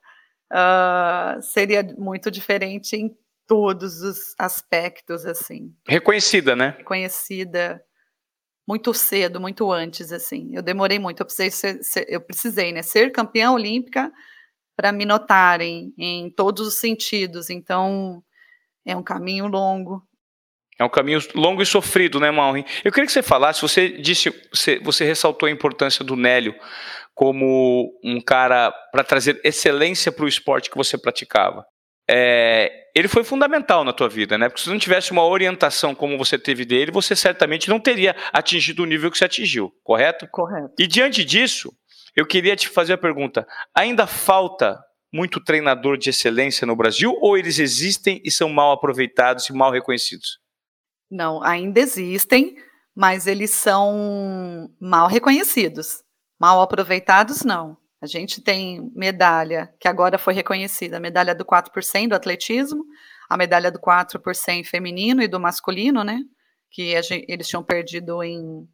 uh, 0.52 1.40
seria 1.40 1.85
muito 1.97 2.28
diferente 2.28 2.97
em 2.97 3.16
todos 3.47 4.02
os 4.02 4.35
aspectos, 4.37 5.25
assim. 5.25 5.73
Reconhecida, 5.87 6.56
né? 6.56 6.75
Reconhecida 6.78 7.80
muito 8.66 8.92
cedo, 8.92 9.40
muito 9.40 9.71
antes, 9.71 10.11
assim. 10.11 10.50
Eu 10.52 10.62
demorei 10.62 10.99
muito, 10.99 11.21
eu 11.21 11.26
precisei, 11.26 11.50
ser, 11.52 11.85
ser, 11.85 12.06
eu 12.09 12.21
precisei 12.21 12.73
né, 12.73 12.83
ser 12.83 13.12
campeã 13.12 13.52
olímpica 13.52 14.12
para 14.76 14.92
me 14.92 15.06
notarem 15.06 15.92
em 15.99 16.30
todos 16.30 16.68
os 16.68 16.75
sentidos. 16.75 17.49
Então, 17.49 18.23
é 18.85 18.95
um 18.95 19.02
caminho 19.02 19.47
longo. 19.47 20.02
É 20.78 20.85
um 20.85 20.90
caminho 20.90 21.21
longo 21.35 21.62
e 21.62 21.66
sofrido, 21.66 22.21
né, 22.21 22.30
Malrin? 22.30 22.64
Eu 22.85 22.92
queria 22.92 23.06
que 23.06 23.12
você 23.12 23.23
falasse, 23.23 23.62
você 23.62 23.88
disse, 23.88 24.30
você, 24.52 24.78
você 24.78 25.04
ressaltou 25.06 25.47
a 25.49 25.50
importância 25.50 26.04
do 26.04 26.14
Nélio 26.14 26.54
como 27.14 27.99
um 28.04 28.21
cara 28.21 28.71
para 28.92 29.02
trazer 29.02 29.40
excelência 29.42 30.12
para 30.12 30.26
o 30.26 30.28
esporte 30.28 30.68
que 30.68 30.76
você 30.76 30.99
praticava. 30.99 31.64
É, 32.09 32.71
ele 32.95 33.09
foi 33.09 33.25
fundamental 33.25 33.85
na 33.85 33.92
tua 33.92 34.09
vida, 34.09 34.37
né? 34.37 34.49
Porque 34.49 34.62
se 34.62 34.68
não 34.68 34.78
tivesse 34.78 35.11
uma 35.12 35.25
orientação 35.25 35.95
como 35.95 36.18
você 36.18 36.38
teve 36.38 36.64
dele, 36.66 36.92
você 36.92 37.16
certamente 37.16 37.71
não 37.71 37.80
teria 37.80 38.14
atingido 38.33 38.83
o 38.83 38.87
nível 38.87 39.11
que 39.11 39.16
você 39.16 39.25
atingiu, 39.25 39.73
correto? 39.83 40.28
Correto. 40.30 40.75
E 40.78 40.87
diante 40.87 41.25
disso, 41.25 41.73
eu 42.16 42.26
queria 42.26 42.56
te 42.56 42.68
fazer 42.68 42.94
a 42.94 42.99
pergunta: 42.99 43.46
ainda 43.75 44.06
falta 44.06 44.82
muito 45.12 45.42
treinador 45.42 45.96
de 45.96 46.11
excelência 46.11 46.66
no 46.66 46.75
Brasil 46.75 47.16
ou 47.20 47.37
eles 47.37 47.58
existem 47.58 48.20
e 48.25 48.30
são 48.30 48.49
mal 48.49 48.73
aproveitados 48.73 49.49
e 49.49 49.52
mal 49.52 49.70
reconhecidos? 49.70 50.40
Não, 51.11 51.42
ainda 51.42 51.78
existem, 51.78 52.56
mas 52.94 53.26
eles 53.26 53.50
são 53.50 54.70
mal 54.80 55.06
reconhecidos. 55.06 56.02
Mal 56.40 56.61
aproveitados, 56.61 57.44
não. 57.44 57.76
A 58.00 58.06
gente 58.06 58.42
tem 58.42 58.90
medalha 58.94 59.73
que 59.80 59.88
agora 59.88 60.18
foi 60.18 60.35
reconhecida, 60.35 60.96
a 60.96 61.00
medalha 61.00 61.35
do 61.35 61.44
4% 61.44 62.08
do 62.08 62.14
atletismo, 62.14 62.85
a 63.28 63.37
medalha 63.37 63.70
do 63.70 63.80
4% 63.80 64.64
feminino 64.66 65.23
e 65.23 65.28
do 65.28 65.40
masculino, 65.40 66.04
né? 66.04 66.20
Que 66.70 67.00
gente, 67.02 67.25
eles 67.28 67.49
tinham 67.49 67.62
perdido 67.62 68.23
em, 68.23 68.68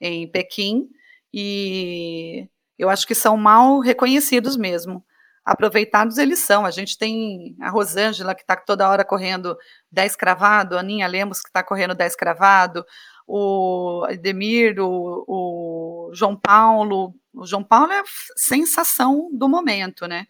em 0.00 0.30
Pequim. 0.30 0.88
E 1.32 2.48
eu 2.78 2.88
acho 2.88 3.06
que 3.06 3.14
são 3.14 3.36
mal 3.36 3.80
reconhecidos 3.80 4.56
mesmo. 4.56 5.04
Aproveitados 5.44 6.18
eles 6.18 6.38
são. 6.38 6.64
A 6.64 6.70
gente 6.70 6.96
tem 6.96 7.56
a 7.60 7.70
Rosângela, 7.70 8.34
que 8.34 8.42
está 8.42 8.56
toda 8.56 8.88
hora 8.88 9.04
correndo 9.04 9.56
10 9.92 10.16
cravado, 10.16 10.76
a 10.76 10.80
Aninha 10.80 11.06
Lemos, 11.06 11.40
que 11.40 11.48
está 11.48 11.62
correndo 11.62 11.94
10 11.94 12.16
cravado, 12.16 12.84
o 13.26 14.06
Edemir, 14.08 14.80
o, 14.80 15.24
o 15.28 16.10
João 16.14 16.36
Paulo. 16.36 17.14
O 17.32 17.46
João 17.46 17.64
Paulo 17.64 17.92
é 17.92 18.00
a 18.00 18.04
sensação 18.36 19.28
do 19.32 19.48
momento, 19.48 20.06
né? 20.06 20.26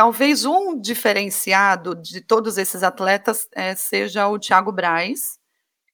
talvez 0.00 0.46
um 0.46 0.80
diferenciado 0.80 1.94
de 1.94 2.22
todos 2.22 2.56
esses 2.56 2.82
atletas 2.82 3.46
é, 3.52 3.74
seja 3.74 4.28
o 4.28 4.38
Thiago 4.38 4.72
Braz, 4.72 5.38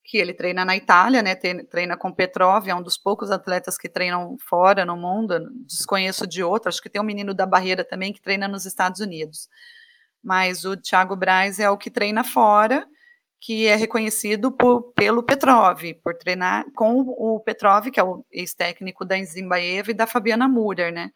que 0.07 0.19
ele 0.19 0.33
treina 0.33 0.65
na 0.65 0.77
Itália, 0.77 1.21
né, 1.21 1.35
treina 1.35 1.97
com 1.97 2.13
Petrov, 2.13 2.69
é 2.69 2.75
um 2.75 2.83
dos 2.83 2.97
poucos 2.97 3.31
atletas 3.33 3.77
que 3.77 3.89
treinam 3.89 4.37
fora 4.39 4.85
no 4.85 4.97
mundo, 4.97 5.51
desconheço 5.67 6.27
de 6.27 6.45
outro, 6.45 6.69
acho 6.69 6.81
que 6.81 6.89
tem 6.89 7.01
um 7.01 7.05
menino 7.05 7.35
da 7.35 7.45
Barreira 7.45 7.85
também 7.85 8.13
que 8.13 8.23
treina 8.23 8.47
nos 8.47 8.65
Estados 8.65 9.01
Unidos. 9.01 9.49
Mas 10.23 10.65
o 10.65 10.77
Thiago 10.77 11.17
Braz 11.17 11.59
é 11.59 11.69
o 11.69 11.77
que 11.77 11.91
treina 11.91 12.23
fora, 12.23 12.87
que 13.41 13.67
é 13.67 13.75
reconhecido 13.75 14.53
por, 14.53 14.93
pelo 14.93 15.25
Petrov, 15.25 15.83
por 16.03 16.15
treinar 16.15 16.65
com 16.75 17.01
o 17.01 17.41
Petrov, 17.41 17.91
que 17.91 17.99
é 17.99 18.05
o 18.05 18.25
ex-técnico 18.31 19.05
da 19.05 19.21
Zimbaeva 19.23 19.91
e 19.91 19.95
da 19.95 20.07
Fabiana 20.07 20.49
Murer, 20.49 20.93
né? 20.93 21.11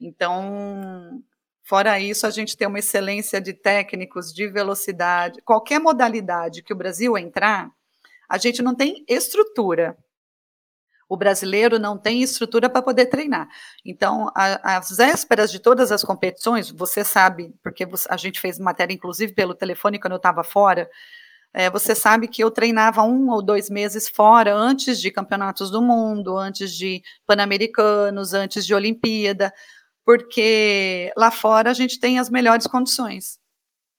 Então, 0.00 1.20
fora 1.64 1.98
isso, 1.98 2.26
a 2.26 2.30
gente 2.30 2.56
tem 2.56 2.68
uma 2.68 2.78
excelência 2.78 3.40
de 3.40 3.52
técnicos, 3.52 4.32
de 4.32 4.48
velocidade, 4.48 5.42
qualquer 5.42 5.80
modalidade 5.80 6.62
que 6.62 6.72
o 6.72 6.76
Brasil 6.76 7.18
entrar, 7.18 7.70
a 8.30 8.38
gente 8.38 8.62
não 8.62 8.76
tem 8.76 9.04
estrutura. 9.08 9.98
O 11.08 11.16
brasileiro 11.16 11.80
não 11.80 11.98
tem 11.98 12.22
estrutura 12.22 12.70
para 12.70 12.80
poder 12.80 13.06
treinar. 13.06 13.48
Então, 13.84 14.30
às 14.36 14.96
vésperas 14.96 15.50
de 15.50 15.58
todas 15.58 15.90
as 15.90 16.04
competições, 16.04 16.70
você 16.70 17.02
sabe, 17.02 17.52
porque 17.64 17.84
a 18.08 18.16
gente 18.16 18.40
fez 18.40 18.60
matéria, 18.60 18.94
inclusive, 18.94 19.34
pelo 19.34 19.52
telefone 19.52 19.98
quando 19.98 20.12
eu 20.12 20.18
estava 20.18 20.44
fora, 20.44 20.88
é, 21.52 21.68
você 21.68 21.96
sabe 21.96 22.28
que 22.28 22.44
eu 22.44 22.52
treinava 22.52 23.02
um 23.02 23.28
ou 23.30 23.42
dois 23.42 23.68
meses 23.68 24.08
fora, 24.08 24.54
antes 24.54 25.00
de 25.00 25.10
campeonatos 25.10 25.68
do 25.68 25.82
mundo, 25.82 26.38
antes 26.38 26.72
de 26.72 27.02
pan-americanos, 27.26 28.32
antes 28.32 28.64
de 28.64 28.72
Olimpíada, 28.72 29.52
porque 30.04 31.12
lá 31.16 31.32
fora 31.32 31.70
a 31.70 31.74
gente 31.74 31.98
tem 31.98 32.20
as 32.20 32.30
melhores 32.30 32.68
condições. 32.68 33.40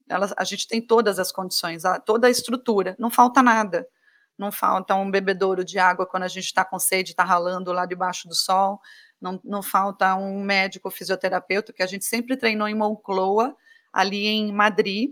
Ela, 0.09 0.33
a 0.37 0.45
gente 0.45 0.65
tem 0.65 0.81
todas 0.81 1.19
as 1.19 1.29
condições, 1.29 1.83
a, 1.83 1.99
toda 1.99 2.27
a 2.27 2.29
estrutura, 2.29 2.95
não 2.97 3.11
falta 3.11 3.43
nada 3.43 3.85
não 4.41 4.51
falta 4.51 4.95
um 4.95 5.09
bebedouro 5.09 5.63
de 5.63 5.77
água 5.77 6.07
quando 6.07 6.23
a 6.23 6.27
gente 6.27 6.45
está 6.45 6.65
com 6.65 6.79
sede, 6.79 7.11
está 7.11 7.23
ralando 7.23 7.71
lá 7.71 7.85
debaixo 7.85 8.27
do 8.27 8.33
sol, 8.33 8.81
não, 9.21 9.39
não 9.43 9.61
falta 9.61 10.15
um 10.15 10.43
médico 10.43 10.89
fisioterapeuta, 10.89 11.71
que 11.71 11.83
a 11.83 11.85
gente 11.85 12.05
sempre 12.05 12.35
treinou 12.35 12.67
em 12.67 12.73
Moncloa, 12.73 13.55
ali 13.93 14.25
em 14.25 14.51
Madrid, 14.51 15.11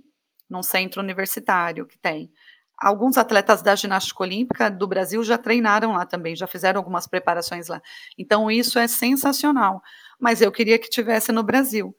num 0.50 0.64
centro 0.64 1.00
universitário 1.00 1.86
que 1.86 1.96
tem. 1.96 2.32
Alguns 2.76 3.18
atletas 3.18 3.62
da 3.62 3.76
ginástica 3.76 4.24
olímpica 4.24 4.72
do 4.72 4.88
Brasil 4.88 5.24
já 5.24 5.38
treinaram 5.38 5.92
lá 5.92 6.08
também, 6.08 6.36
já 6.36 6.48
fizeram 6.48 6.80
algumas 6.80 7.06
preparações 7.06 7.68
lá. 7.68 7.80
Então, 8.18 8.50
isso 8.50 8.80
é 8.80 8.88
sensacional. 8.88 9.80
Mas 10.20 10.42
eu 10.42 10.52
queria 10.52 10.80
que 10.80 10.90
tivesse 10.90 11.32
no 11.32 11.44
Brasil. 11.44 11.96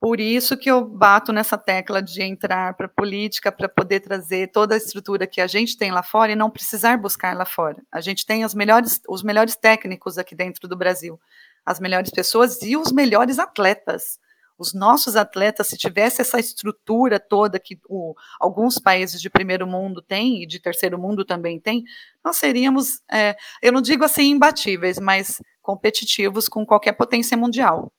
Por 0.00 0.20
isso 0.20 0.56
que 0.56 0.70
eu 0.70 0.84
bato 0.84 1.32
nessa 1.32 1.58
tecla 1.58 2.00
de 2.00 2.22
entrar 2.22 2.74
para 2.74 2.86
a 2.86 2.88
política 2.88 3.50
para 3.50 3.68
poder 3.68 3.98
trazer 3.98 4.48
toda 4.52 4.74
a 4.74 4.78
estrutura 4.78 5.26
que 5.26 5.40
a 5.40 5.46
gente 5.48 5.76
tem 5.76 5.90
lá 5.90 6.04
fora 6.04 6.30
e 6.30 6.36
não 6.36 6.50
precisar 6.50 6.96
buscar 6.96 7.36
lá 7.36 7.44
fora. 7.44 7.82
A 7.90 8.00
gente 8.00 8.24
tem 8.24 8.44
os 8.44 8.54
melhores, 8.54 9.00
os 9.08 9.24
melhores 9.24 9.56
técnicos 9.56 10.16
aqui 10.16 10.36
dentro 10.36 10.68
do 10.68 10.76
Brasil, 10.76 11.20
as 11.66 11.80
melhores 11.80 12.10
pessoas 12.10 12.62
e 12.62 12.76
os 12.76 12.92
melhores 12.92 13.40
atletas. 13.40 14.20
Os 14.56 14.72
nossos 14.72 15.16
atletas, 15.16 15.66
se 15.68 15.76
tivesse 15.76 16.20
essa 16.20 16.38
estrutura 16.38 17.18
toda 17.18 17.60
que 17.60 17.78
o, 17.88 18.14
alguns 18.40 18.78
países 18.78 19.20
de 19.20 19.30
primeiro 19.30 19.66
mundo 19.66 20.00
têm 20.00 20.42
e 20.42 20.46
de 20.46 20.60
terceiro 20.60 20.98
mundo 20.98 21.24
também 21.24 21.60
têm, 21.60 21.84
nós 22.24 22.36
seríamos, 22.36 23.00
é, 23.10 23.36
eu 23.62 23.72
não 23.72 23.80
digo 23.80 24.04
assim 24.04 24.30
imbatíveis, 24.30 24.98
mas 24.98 25.40
competitivos 25.60 26.48
com 26.48 26.64
qualquer 26.64 26.92
potência 26.92 27.36
mundial. 27.36 27.92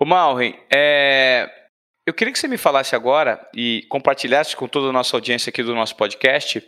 O 0.00 0.04
Malren, 0.04 0.54
é... 0.72 1.50
eu 2.06 2.14
queria 2.14 2.32
que 2.32 2.38
você 2.38 2.48
me 2.48 2.56
falasse 2.56 2.94
agora 2.94 3.46
e 3.54 3.84
compartilhasse 3.88 4.56
com 4.56 4.68
toda 4.68 4.88
a 4.88 4.92
nossa 4.92 5.16
audiência 5.16 5.50
aqui 5.50 5.62
do 5.62 5.74
nosso 5.74 5.96
podcast 5.96 6.64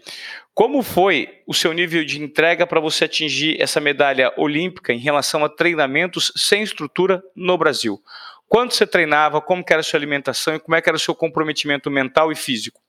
como 0.55 0.83
foi 0.83 1.41
o 1.47 1.55
seu 1.55 1.73
nível 1.73 2.05
de 2.05 2.23
entrega 2.23 2.67
para 2.67 2.81
você 2.81 3.05
atingir 3.05 3.61
essa 3.61 3.81
medalha 3.81 4.33
olímpica 4.37 4.93
em 4.93 4.99
relação 4.99 5.45
a 5.45 5.49
treinamentos 5.49 6.33
sem 6.37 6.63
estrutura 6.63 7.23
no 7.35 7.57
Brasil. 7.57 7.99
Quanto 8.47 8.75
você 8.75 8.87
treinava, 8.87 9.41
como 9.41 9.65
era 9.71 9.81
a 9.81 9.83
sua 9.83 9.99
alimentação 9.99 10.55
e 10.55 10.61
como 10.61 10.75
é 10.75 10.83
era 10.85 10.97
o 10.97 11.01
seu 11.01 11.15
comprometimento 11.15 11.91
mental 11.91 12.33
e 12.33 12.37
físico? 12.37 12.81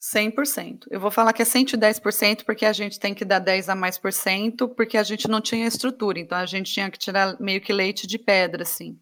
100%. 0.00 0.84
Eu 0.90 1.00
vou 1.00 1.10
falar 1.10 1.32
que 1.32 1.42
é 1.42 1.44
110% 1.44 2.44
porque 2.44 2.66
a 2.66 2.72
gente 2.72 3.00
tem 3.00 3.14
que 3.14 3.24
dar 3.24 3.38
10 3.38 3.70
a 3.70 3.74
mais 3.74 3.98
por 3.98 4.12
cento, 4.12 4.68
porque 4.68 4.98
a 4.98 5.02
gente 5.02 5.26
não 5.26 5.40
tinha 5.40 5.66
estrutura, 5.66 6.20
então 6.20 6.38
a 6.38 6.46
gente 6.46 6.72
tinha 6.72 6.90
que 6.90 6.98
tirar 6.98 7.40
meio 7.40 7.60
que 7.60 7.72
leite 7.72 8.06
de 8.06 8.18
pedra, 8.18 8.62
assim. 8.62 8.96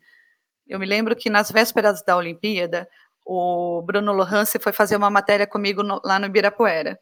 Eu 0.67 0.79
me 0.79 0.87
lembro 0.87 1.15
que 1.15 1.29
nas 1.29 1.51
vésperas 1.51 2.03
da 2.03 2.17
Olimpíada, 2.17 2.89
o 3.25 3.83
Bruno 3.83 4.13
Lohance 4.13 4.59
foi 4.59 4.73
fazer 4.73 4.97
uma 4.97 5.11
matéria 5.11 5.47
comigo 5.47 5.83
no, 5.83 6.01
lá 6.05 6.19
no 6.19 6.27
Ibirapuera. 6.27 6.99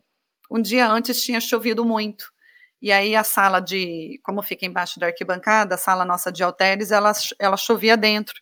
Um 0.51 0.61
dia 0.61 0.89
antes 0.89 1.23
tinha 1.23 1.41
chovido 1.41 1.85
muito. 1.85 2.33
E 2.81 2.91
aí 2.91 3.15
a 3.15 3.23
sala 3.25 3.61
de, 3.61 4.21
como 4.25 4.43
fica 4.43 4.67
embaixo 4.67 4.99
da 4.99 5.07
arquibancada, 5.07 5.77
a 5.77 5.79
sala 5.79 6.05
nossa 6.05 6.33
de 6.33 6.43
halteres, 6.43 6.91
ela, 6.91 7.13
ela 7.39 7.57
chovia 7.57 7.97
dentro. 7.97 8.35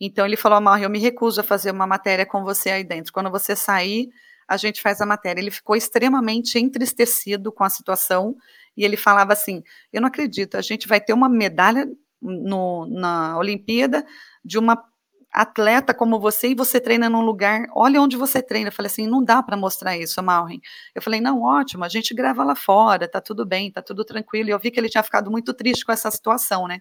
Então 0.00 0.24
ele 0.24 0.36
falou, 0.36 0.58
Amar, 0.58 0.82
eu 0.82 0.90
me 0.90 0.98
recuso 0.98 1.40
a 1.40 1.44
fazer 1.44 1.70
uma 1.70 1.86
matéria 1.86 2.24
com 2.24 2.44
você 2.44 2.70
aí 2.70 2.84
dentro. 2.84 3.12
Quando 3.12 3.30
você 3.30 3.54
sair, 3.56 4.08
a 4.48 4.56
gente 4.56 4.80
faz 4.80 5.00
a 5.00 5.06
matéria. 5.06 5.40
Ele 5.40 5.50
ficou 5.50 5.76
extremamente 5.76 6.58
entristecido 6.58 7.52
com 7.52 7.64
a 7.64 7.70
situação 7.70 8.36
e 8.76 8.84
ele 8.84 8.96
falava 8.96 9.32
assim: 9.32 9.62
Eu 9.92 10.00
não 10.00 10.08
acredito, 10.08 10.56
a 10.56 10.62
gente 10.62 10.88
vai 10.88 11.00
ter 11.00 11.12
uma 11.12 11.28
medalha 11.28 11.86
no, 12.22 12.86
na 12.86 13.36
Olimpíada 13.36 14.06
de 14.44 14.58
uma 14.58 14.82
atleta 15.32 15.94
como 15.94 16.20
você 16.20 16.48
e 16.48 16.54
você 16.54 16.78
treina 16.78 17.08
num 17.08 17.22
lugar, 17.22 17.66
olha 17.74 18.00
onde 18.00 18.16
você 18.16 18.42
treina. 18.42 18.68
Eu 18.68 18.72
falei 18.72 18.88
assim, 18.88 19.06
não 19.06 19.24
dá 19.24 19.42
para 19.42 19.56
mostrar 19.56 19.96
isso, 19.96 20.22
Malrin. 20.22 20.60
Eu 20.94 21.00
falei, 21.00 21.20
não, 21.20 21.42
ótimo, 21.42 21.84
a 21.84 21.88
gente 21.88 22.14
grava 22.14 22.44
lá 22.44 22.54
fora, 22.54 23.08
tá 23.08 23.20
tudo 23.20 23.46
bem, 23.46 23.72
tá 23.72 23.80
tudo 23.80 24.04
tranquilo. 24.04 24.50
E 24.50 24.52
eu 24.52 24.58
vi 24.58 24.70
que 24.70 24.78
ele 24.78 24.90
tinha 24.90 25.02
ficado 25.02 25.30
muito 25.30 25.54
triste 25.54 25.84
com 25.84 25.92
essa 25.92 26.10
situação, 26.10 26.68
né? 26.68 26.80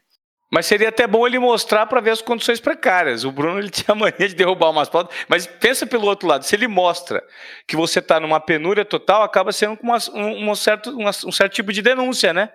Mas 0.53 0.65
seria 0.65 0.89
até 0.89 1.07
bom 1.07 1.25
ele 1.25 1.39
mostrar 1.39 1.85
para 1.85 2.01
ver 2.01 2.09
as 2.09 2.21
condições 2.21 2.59
precárias. 2.59 3.23
O 3.23 3.31
Bruno 3.31 3.57
ele 3.57 3.69
tinha 3.71 3.95
mania 3.95 4.27
de 4.27 4.35
derrubar 4.35 4.69
umas 4.69 4.89
pautas, 4.89 5.15
mas 5.29 5.47
pensa 5.47 5.87
pelo 5.87 6.05
outro 6.05 6.27
lado, 6.27 6.43
se 6.43 6.53
ele 6.53 6.67
mostra 6.67 7.23
que 7.65 7.77
você 7.77 7.99
está 7.99 8.19
numa 8.19 8.39
penúria 8.39 8.83
total, 8.83 9.23
acaba 9.23 9.53
sendo 9.53 9.79
uma, 9.81 9.97
um, 10.13 10.51
um, 10.51 10.55
certo, 10.55 10.91
um 10.91 11.31
certo 11.31 11.53
tipo 11.53 11.71
de 11.71 11.81
denúncia, 11.81 12.33
né? 12.33 12.49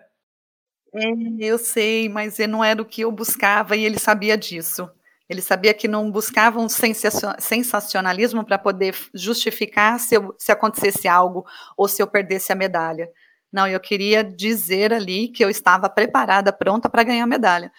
É, 0.97 1.11
eu 1.39 1.59
sei, 1.59 2.09
mas 2.09 2.39
não 2.49 2.65
era 2.65 2.81
o 2.81 2.85
que 2.85 3.03
eu 3.03 3.13
buscava 3.13 3.77
e 3.77 3.85
ele 3.85 3.99
sabia 3.99 4.37
disso. 4.37 4.89
Ele 5.29 5.43
sabia 5.43 5.75
que 5.75 5.89
não 5.89 6.11
buscava 6.11 6.59
um 6.61 6.69
sensacionalismo 6.69 8.45
para 8.45 8.59
poder 8.59 8.95
justificar 9.13 9.99
se, 9.99 10.15
eu, 10.15 10.35
se 10.39 10.53
acontecesse 10.53 11.09
algo 11.09 11.45
ou 11.77 11.89
se 11.89 12.01
eu 12.01 12.07
perdesse 12.07 12.53
a 12.53 12.57
medalha. 12.57 13.11
Não, 13.53 13.67
eu 13.67 13.81
queria 13.81 14.23
dizer 14.23 14.93
ali 14.93 15.29
que 15.29 15.45
eu 15.45 15.51
estava 15.51 15.89
preparada, 15.91 16.53
pronta 16.53 16.89
para 16.89 17.03
ganhar 17.03 17.25
a 17.25 17.27
medalha. 17.27 17.73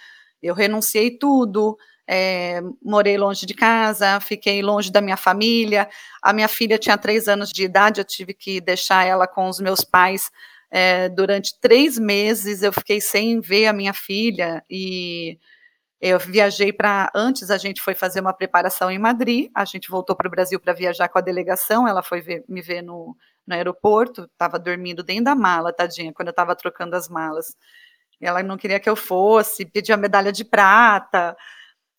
Eu 0.43 0.53
renunciei 0.53 1.17
tudo, 1.17 1.77
é, 2.05 2.61
morei 2.83 3.17
longe 3.17 3.45
de 3.45 3.53
casa, 3.53 4.19
fiquei 4.19 4.61
longe 4.61 4.91
da 4.91 5.01
minha 5.01 5.17
família. 5.17 5.89
A 6.21 6.33
minha 6.33 6.47
filha 6.49 6.77
tinha 6.77 6.97
três 6.97 7.27
anos 7.27 7.49
de 7.51 7.63
idade, 7.63 8.01
eu 8.01 8.05
tive 8.05 8.33
que 8.33 8.59
deixar 8.59 9.05
ela 9.05 9.25
com 9.25 9.47
os 9.47 9.59
meus 9.59 9.83
pais 9.83 10.29
é, 10.71 11.09
durante 11.09 11.59
três 11.59 11.97
meses. 11.97 12.61
Eu 12.61 12.73
fiquei 12.73 13.01
sem 13.01 13.39
ver 13.39 13.67
a 13.67 13.73
minha 13.73 13.93
filha 13.93 14.63
e 14.69 15.39
eu 15.99 16.19
viajei 16.19 16.71
para. 16.71 17.11
Antes 17.15 17.49
a 17.49 17.57
gente 17.57 17.81
foi 17.81 17.95
fazer 17.95 18.19
uma 18.21 18.33
preparação 18.33 18.91
em 18.91 18.99
Madrid, 18.99 19.49
a 19.55 19.65
gente 19.65 19.89
voltou 19.89 20.15
para 20.15 20.27
o 20.27 20.31
Brasil 20.31 20.59
para 20.59 20.73
viajar 20.73 21.09
com 21.09 21.17
a 21.17 21.21
delegação. 21.21 21.87
Ela 21.87 22.03
foi 22.03 22.21
ver, 22.21 22.43
me 22.47 22.61
ver 22.61 22.81
no, 22.81 23.15
no 23.45 23.55
aeroporto, 23.55 24.23
estava 24.25 24.59
dormindo 24.59 25.03
dentro 25.03 25.25
da 25.25 25.35
mala, 25.35 25.73
tadinha, 25.73 26.13
quando 26.13 26.27
eu 26.27 26.31
estava 26.31 26.55
trocando 26.55 26.95
as 26.95 27.09
malas. 27.09 27.55
Ela 28.21 28.43
não 28.43 28.57
queria 28.57 28.79
que 28.79 28.89
eu 28.89 28.95
fosse, 28.95 29.65
pediu 29.65 29.95
a 29.95 29.97
medalha 29.97 30.31
de 30.31 30.43
prata. 30.43 31.35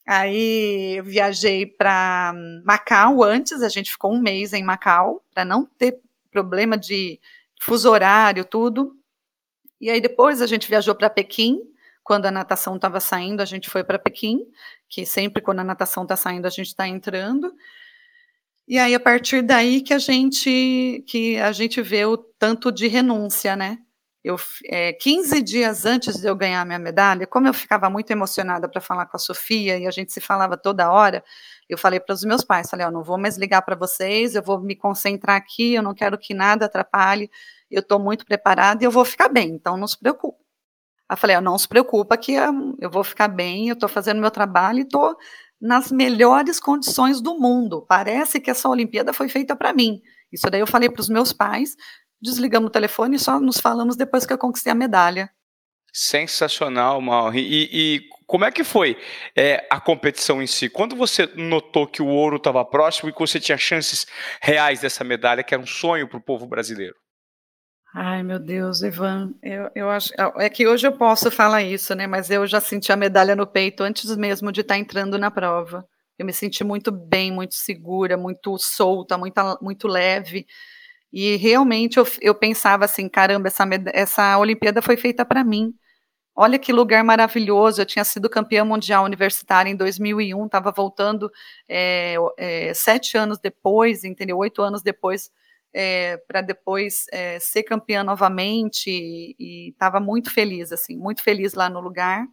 Aí 0.07 1.01
viajei 1.03 1.67
para 1.67 2.33
Macau 2.65 3.23
antes, 3.23 3.63
a 3.63 3.69
gente 3.69 3.91
ficou 3.91 4.13
um 4.15 4.21
mês 4.21 4.53
em 4.53 4.63
Macau, 4.65 5.23
para 5.35 5.45
não 5.45 5.67
ter 5.67 6.01
problema 6.31 6.79
de 6.79 7.21
fuso 7.61 7.91
horário, 7.91 8.45
tudo. 8.45 8.95
E 9.81 9.91
aí 9.91 10.01
depois 10.01 10.43
a 10.43 10.47
gente 10.47 10.69
viajou 10.69 10.95
para 10.95 11.11
Pequim, 11.11 11.61
quando 12.03 12.27
a 12.27 12.31
natação 12.31 12.77
estava 12.77 13.01
saindo, 13.01 13.43
a 13.43 13.45
gente 13.45 13.69
foi 13.69 13.85
para 13.85 13.99
Pequim, 13.99 14.41
que 14.89 15.05
sempre 15.05 15.43
quando 15.43 15.61
a 15.61 15.65
natação 15.65 16.05
está 16.05 16.17
saindo, 16.17 16.47
a 16.47 16.51
gente 16.51 16.69
está 16.69 16.89
entrando. 16.89 17.53
E 18.67 18.79
aí, 18.79 18.95
a 18.95 19.01
partir 19.01 19.43
daí 19.43 19.81
que 19.81 19.95
a 19.95 19.99
gente 19.99 21.05
que 21.07 21.39
a 21.39 21.53
gente 21.53 21.81
vê 21.81 22.05
o 22.05 22.17
tanto 22.19 22.71
de 22.71 22.87
renúncia, 22.87 23.57
né? 23.57 23.79
Eu, 24.23 24.37
é, 24.67 24.93
15 24.93 25.41
dias 25.43 25.87
antes 25.87 26.21
de 26.21 26.27
eu 26.27 26.37
ganhar 26.37 26.65
minha 26.67 26.79
medalha, 26.79 27.27
como 27.27 27.47
eu 27.47 27.55
ficava 27.55 27.89
muito 27.89 28.11
emocionada 28.11 28.69
para 28.69 28.81
falar 28.81 29.07
com 29.07 29.17
a 29.17 29.21
Sofia 29.21 29.79
e 29.79 29.87
a 29.87 29.91
gente 29.91 30.13
se 30.13 30.21
falava 30.21 30.57
toda 30.57 30.91
hora, 30.91 31.25
eu 31.69 31.77
falei 31.79 32.01
para 32.01 32.15
os 32.15 32.25
meus 32.25 32.43
pais, 32.43 32.71
falei, 32.71 32.87
ó, 32.87 32.91
não 32.91 33.03
vou 33.03 33.19
mais 33.19 33.37
ligar 33.37 33.63
para 33.63 33.77
vocês, 33.77 34.35
eu 34.35 34.43
vou 34.43 34.61
me 34.61 34.75
concentrar 34.75 35.37
aqui, 35.37 35.75
eu 35.75 35.83
não 35.83 35.95
quero 35.95 36.17
que 36.17 36.33
nada 36.33 36.67
atrapalhe, 36.67 37.31
eu 37.71 37.81
estou 37.81 37.99
muito 37.99 38.25
preparada 38.25 38.83
e 38.83 38.87
eu 38.87 38.91
vou 38.91 39.05
ficar 39.05 39.29
bem, 39.29 39.51
então 39.51 39.77
não 39.77 39.87
se 39.87 39.99
preocupe. 39.99 40.39
Aí 41.09 41.17
falei, 41.17 41.41
não 41.41 41.59
se 41.59 41.67
preocupa 41.67 42.17
que 42.17 42.33
eu 42.33 42.91
vou 42.91 43.03
ficar 43.03 43.29
bem, 43.29 43.69
eu 43.69 43.75
estou 43.75 43.89
fazendo 43.89 44.21
meu 44.21 44.31
trabalho 44.31 44.81
e 44.81 44.83
estou 44.83 45.17
nas 45.61 45.91
melhores 45.91 46.61
condições 46.61 47.21
do 47.21 47.39
mundo. 47.39 47.85
Parece 47.89 48.41
que 48.41 48.51
essa 48.51 48.69
Olimpíada 48.69 49.13
foi 49.13 49.29
feita 49.29 49.57
para 49.57 49.73
mim. 49.73 50.01
Isso 50.31 50.49
daí 50.51 50.61
eu 50.61 50.67
falei 50.67 50.91
para 50.91 51.01
os 51.01 51.09
meus 51.09 51.33
pais, 51.33 51.77
desligamos 52.21 52.69
o 52.69 52.73
telefone 52.73 53.17
e 53.17 53.19
só 53.19 53.41
nos 53.41 53.59
falamos 53.59 53.97
depois 53.97 54.27
que 54.27 54.33
eu 54.33 54.39
conquistei 54.39 54.73
a 54.73 54.75
medalha. 54.75 55.31
Sensacional, 55.93 57.01
Mauri. 57.01 57.41
E, 57.41 57.69
e, 57.73 58.09
como 58.27 58.45
é 58.45 58.51
que 58.51 58.63
foi 58.63 58.97
é, 59.35 59.67
a 59.71 59.81
competição 59.81 60.43
em 60.43 60.47
si? 60.47 60.69
Quando 60.69 60.95
você 60.95 61.27
notou 61.35 61.87
que 61.87 62.03
o 62.03 62.07
ouro 62.07 62.37
estava 62.37 62.65
próximo 62.65 63.09
e 63.09 63.13
que 63.13 63.19
você 63.19 63.41
tinha 63.41 63.57
chances 63.57 64.07
reais 64.43 64.81
dessa 64.81 65.03
medalha, 65.03 65.43
que 65.43 65.55
era 65.55 65.63
um 65.63 65.67
sonho 65.67 66.07
para 66.07 66.19
o 66.19 66.23
povo 66.23 66.47
brasileiro? 66.47 66.95
Ai, 67.95 68.23
meu 68.23 68.39
Deus, 68.39 68.83
Ivan, 68.83 69.33
eu, 69.43 69.71
eu 69.75 69.91
acho. 69.91 70.13
É 70.37 70.51
que 70.51 70.67
hoje 70.67 70.87
eu 70.87 70.93
posso 70.93 71.31
falar 71.31 71.63
isso, 71.63 71.95
né? 71.95 72.07
Mas 72.07 72.31
eu 72.31 72.47
já 72.47 72.61
senti 72.61 72.93
a 72.93 72.97
medalha 72.97 73.35
no 73.35 73.47
peito 73.47 73.83
antes 73.83 74.15
mesmo 74.15 74.53
de 74.53 74.61
estar 74.61 74.75
tá 74.75 74.79
entrando 74.79 75.19
na 75.19 75.31
prova. 75.31 75.87
Eu 76.19 76.27
me 76.27 76.33
senti 76.33 76.63
muito 76.63 76.93
bem, 76.93 77.33
muito 77.33 77.55
segura, 77.55 78.17
muito 78.17 78.59
solta, 78.59 79.17
muito, 79.17 79.41
muito 79.63 79.89
leve. 79.89 80.47
E 81.13 81.37
realmente 81.37 81.99
eu, 81.99 82.07
eu 82.21 82.35
pensava 82.35 82.85
assim: 82.85 83.09
caramba, 83.09 83.49
essa, 83.49 83.65
essa 83.93 84.39
Olimpíada 84.39 84.83
foi 84.83 84.97
feita 84.97 85.25
para 85.25 85.45
mim. 85.45 85.75
Olha 86.35 86.59
que 86.59 86.73
lugar 86.73 87.03
maravilhoso. 87.03 87.81
Eu 87.81 87.87
tinha 87.87 88.05
sido 88.05 88.31
campeã 88.31 88.65
mundial 88.65 89.05
universitária 89.05 89.71
em 89.71 89.77
2001, 89.77 90.47
estava 90.47 90.71
voltando 90.71 91.31
é, 91.69 92.15
é, 92.37 92.75
sete 92.75 93.17
anos 93.17 93.39
depois, 93.39 94.05
entendeu? 94.05 94.39
Oito 94.39 94.63
anos 94.63 94.83
depois 94.83 95.31
é, 95.73 96.17
para 96.29 96.41
depois 96.41 97.07
ser 97.41 97.63
campeã 97.63 98.03
novamente 98.03 98.91
e 99.39 99.71
estava 99.71 100.01
muito 100.01 100.33
feliz, 100.33 100.73
assim, 100.73 100.97
muito 100.97 101.23
feliz 101.23 101.55
lá 101.55 101.69
no 101.69 101.81
lugar. 101.81 102.27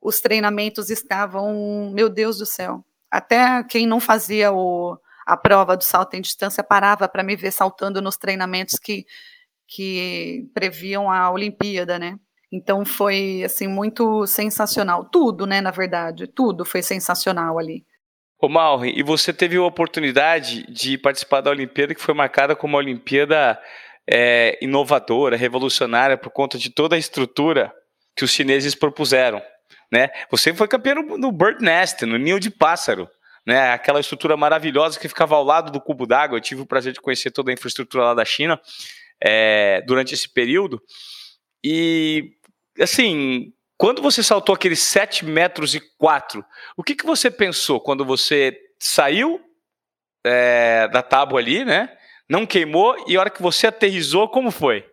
Os 0.00 0.20
treinamentos 0.20 0.90
estavam, 0.90 1.90
meu 1.92 2.08
Deus 2.08 2.38
do 2.38 2.46
céu, 2.46 2.84
até 3.10 3.62
quem 3.64 3.86
não 3.86 4.00
fazia 4.00 4.52
o, 4.52 4.98
a 5.28 5.36
prova 5.36 5.76
do 5.76 5.84
salto 5.84 6.14
em 6.14 6.20
distância 6.22 6.64
parava 6.64 7.06
para 7.06 7.22
me 7.22 7.36
ver 7.36 7.52
saltando 7.52 8.00
nos 8.00 8.16
treinamentos 8.16 8.78
que, 8.78 9.04
que 9.68 10.48
previam 10.54 11.10
a 11.10 11.30
Olimpíada, 11.30 11.98
né? 11.98 12.16
Então 12.50 12.82
foi 12.84 13.42
assim 13.44 13.68
muito 13.68 14.26
sensacional, 14.26 15.04
tudo, 15.04 15.46
né, 15.46 15.60
na 15.60 15.70
verdade, 15.70 16.26
tudo 16.26 16.64
foi 16.64 16.80
sensacional 16.80 17.58
ali. 17.58 17.84
Ô 18.40 18.48
Malri, 18.48 18.94
e 18.96 19.02
você 19.02 19.32
teve 19.32 19.56
a 19.58 19.62
oportunidade 19.62 20.62
de 20.72 20.96
participar 20.96 21.42
da 21.42 21.50
Olimpíada 21.50 21.94
que 21.94 22.00
foi 22.00 22.14
marcada 22.14 22.56
como 22.56 22.74
uma 22.74 22.78
Olimpíada 22.78 23.60
é, 24.10 24.58
inovadora, 24.62 25.36
revolucionária, 25.36 26.16
por 26.16 26.30
conta 26.30 26.56
de 26.56 26.70
toda 26.70 26.96
a 26.96 26.98
estrutura 26.98 27.70
que 28.16 28.24
os 28.24 28.30
chineses 28.30 28.74
propuseram. 28.74 29.42
Né? 29.92 30.08
Você 30.30 30.54
foi 30.54 30.68
campeão 30.68 31.02
no 31.02 31.30
Bird 31.30 31.62
Nest, 31.62 32.06
no 32.06 32.16
ninho 32.16 32.40
de 32.40 32.50
pássaro. 32.50 33.10
Né? 33.48 33.72
Aquela 33.72 33.98
estrutura 33.98 34.36
maravilhosa 34.36 35.00
que 35.00 35.08
ficava 35.08 35.34
ao 35.34 35.42
lado 35.42 35.72
do 35.72 35.80
cubo 35.80 36.06
d'água. 36.06 36.36
Eu 36.36 36.42
tive 36.42 36.60
o 36.60 36.66
prazer 36.66 36.92
de 36.92 37.00
conhecer 37.00 37.30
toda 37.30 37.50
a 37.50 37.54
infraestrutura 37.54 38.04
lá 38.04 38.12
da 38.12 38.22
China 38.22 38.60
é, 39.18 39.80
durante 39.86 40.12
esse 40.12 40.28
período. 40.28 40.82
E, 41.64 42.34
assim, 42.78 43.54
quando 43.78 44.02
você 44.02 44.22
saltou 44.22 44.54
aqueles 44.54 44.80
7 44.80 45.24
metros 45.24 45.74
e 45.74 45.80
4, 45.96 46.44
o 46.76 46.84
que, 46.84 46.94
que 46.94 47.06
você 47.06 47.30
pensou 47.30 47.80
quando 47.80 48.04
você 48.04 48.54
saiu 48.78 49.40
é, 50.22 50.86
da 50.88 51.02
tábua 51.02 51.40
ali, 51.40 51.64
né? 51.64 51.96
Não 52.28 52.44
queimou 52.44 53.02
e 53.08 53.16
a 53.16 53.20
hora 53.20 53.30
que 53.30 53.40
você 53.40 53.66
aterrizou, 53.66 54.28
como 54.28 54.50
foi? 54.50 54.84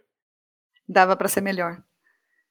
Dava 0.87 1.17
para 1.17 1.27
ser 1.27 1.41
melhor. 1.41 1.83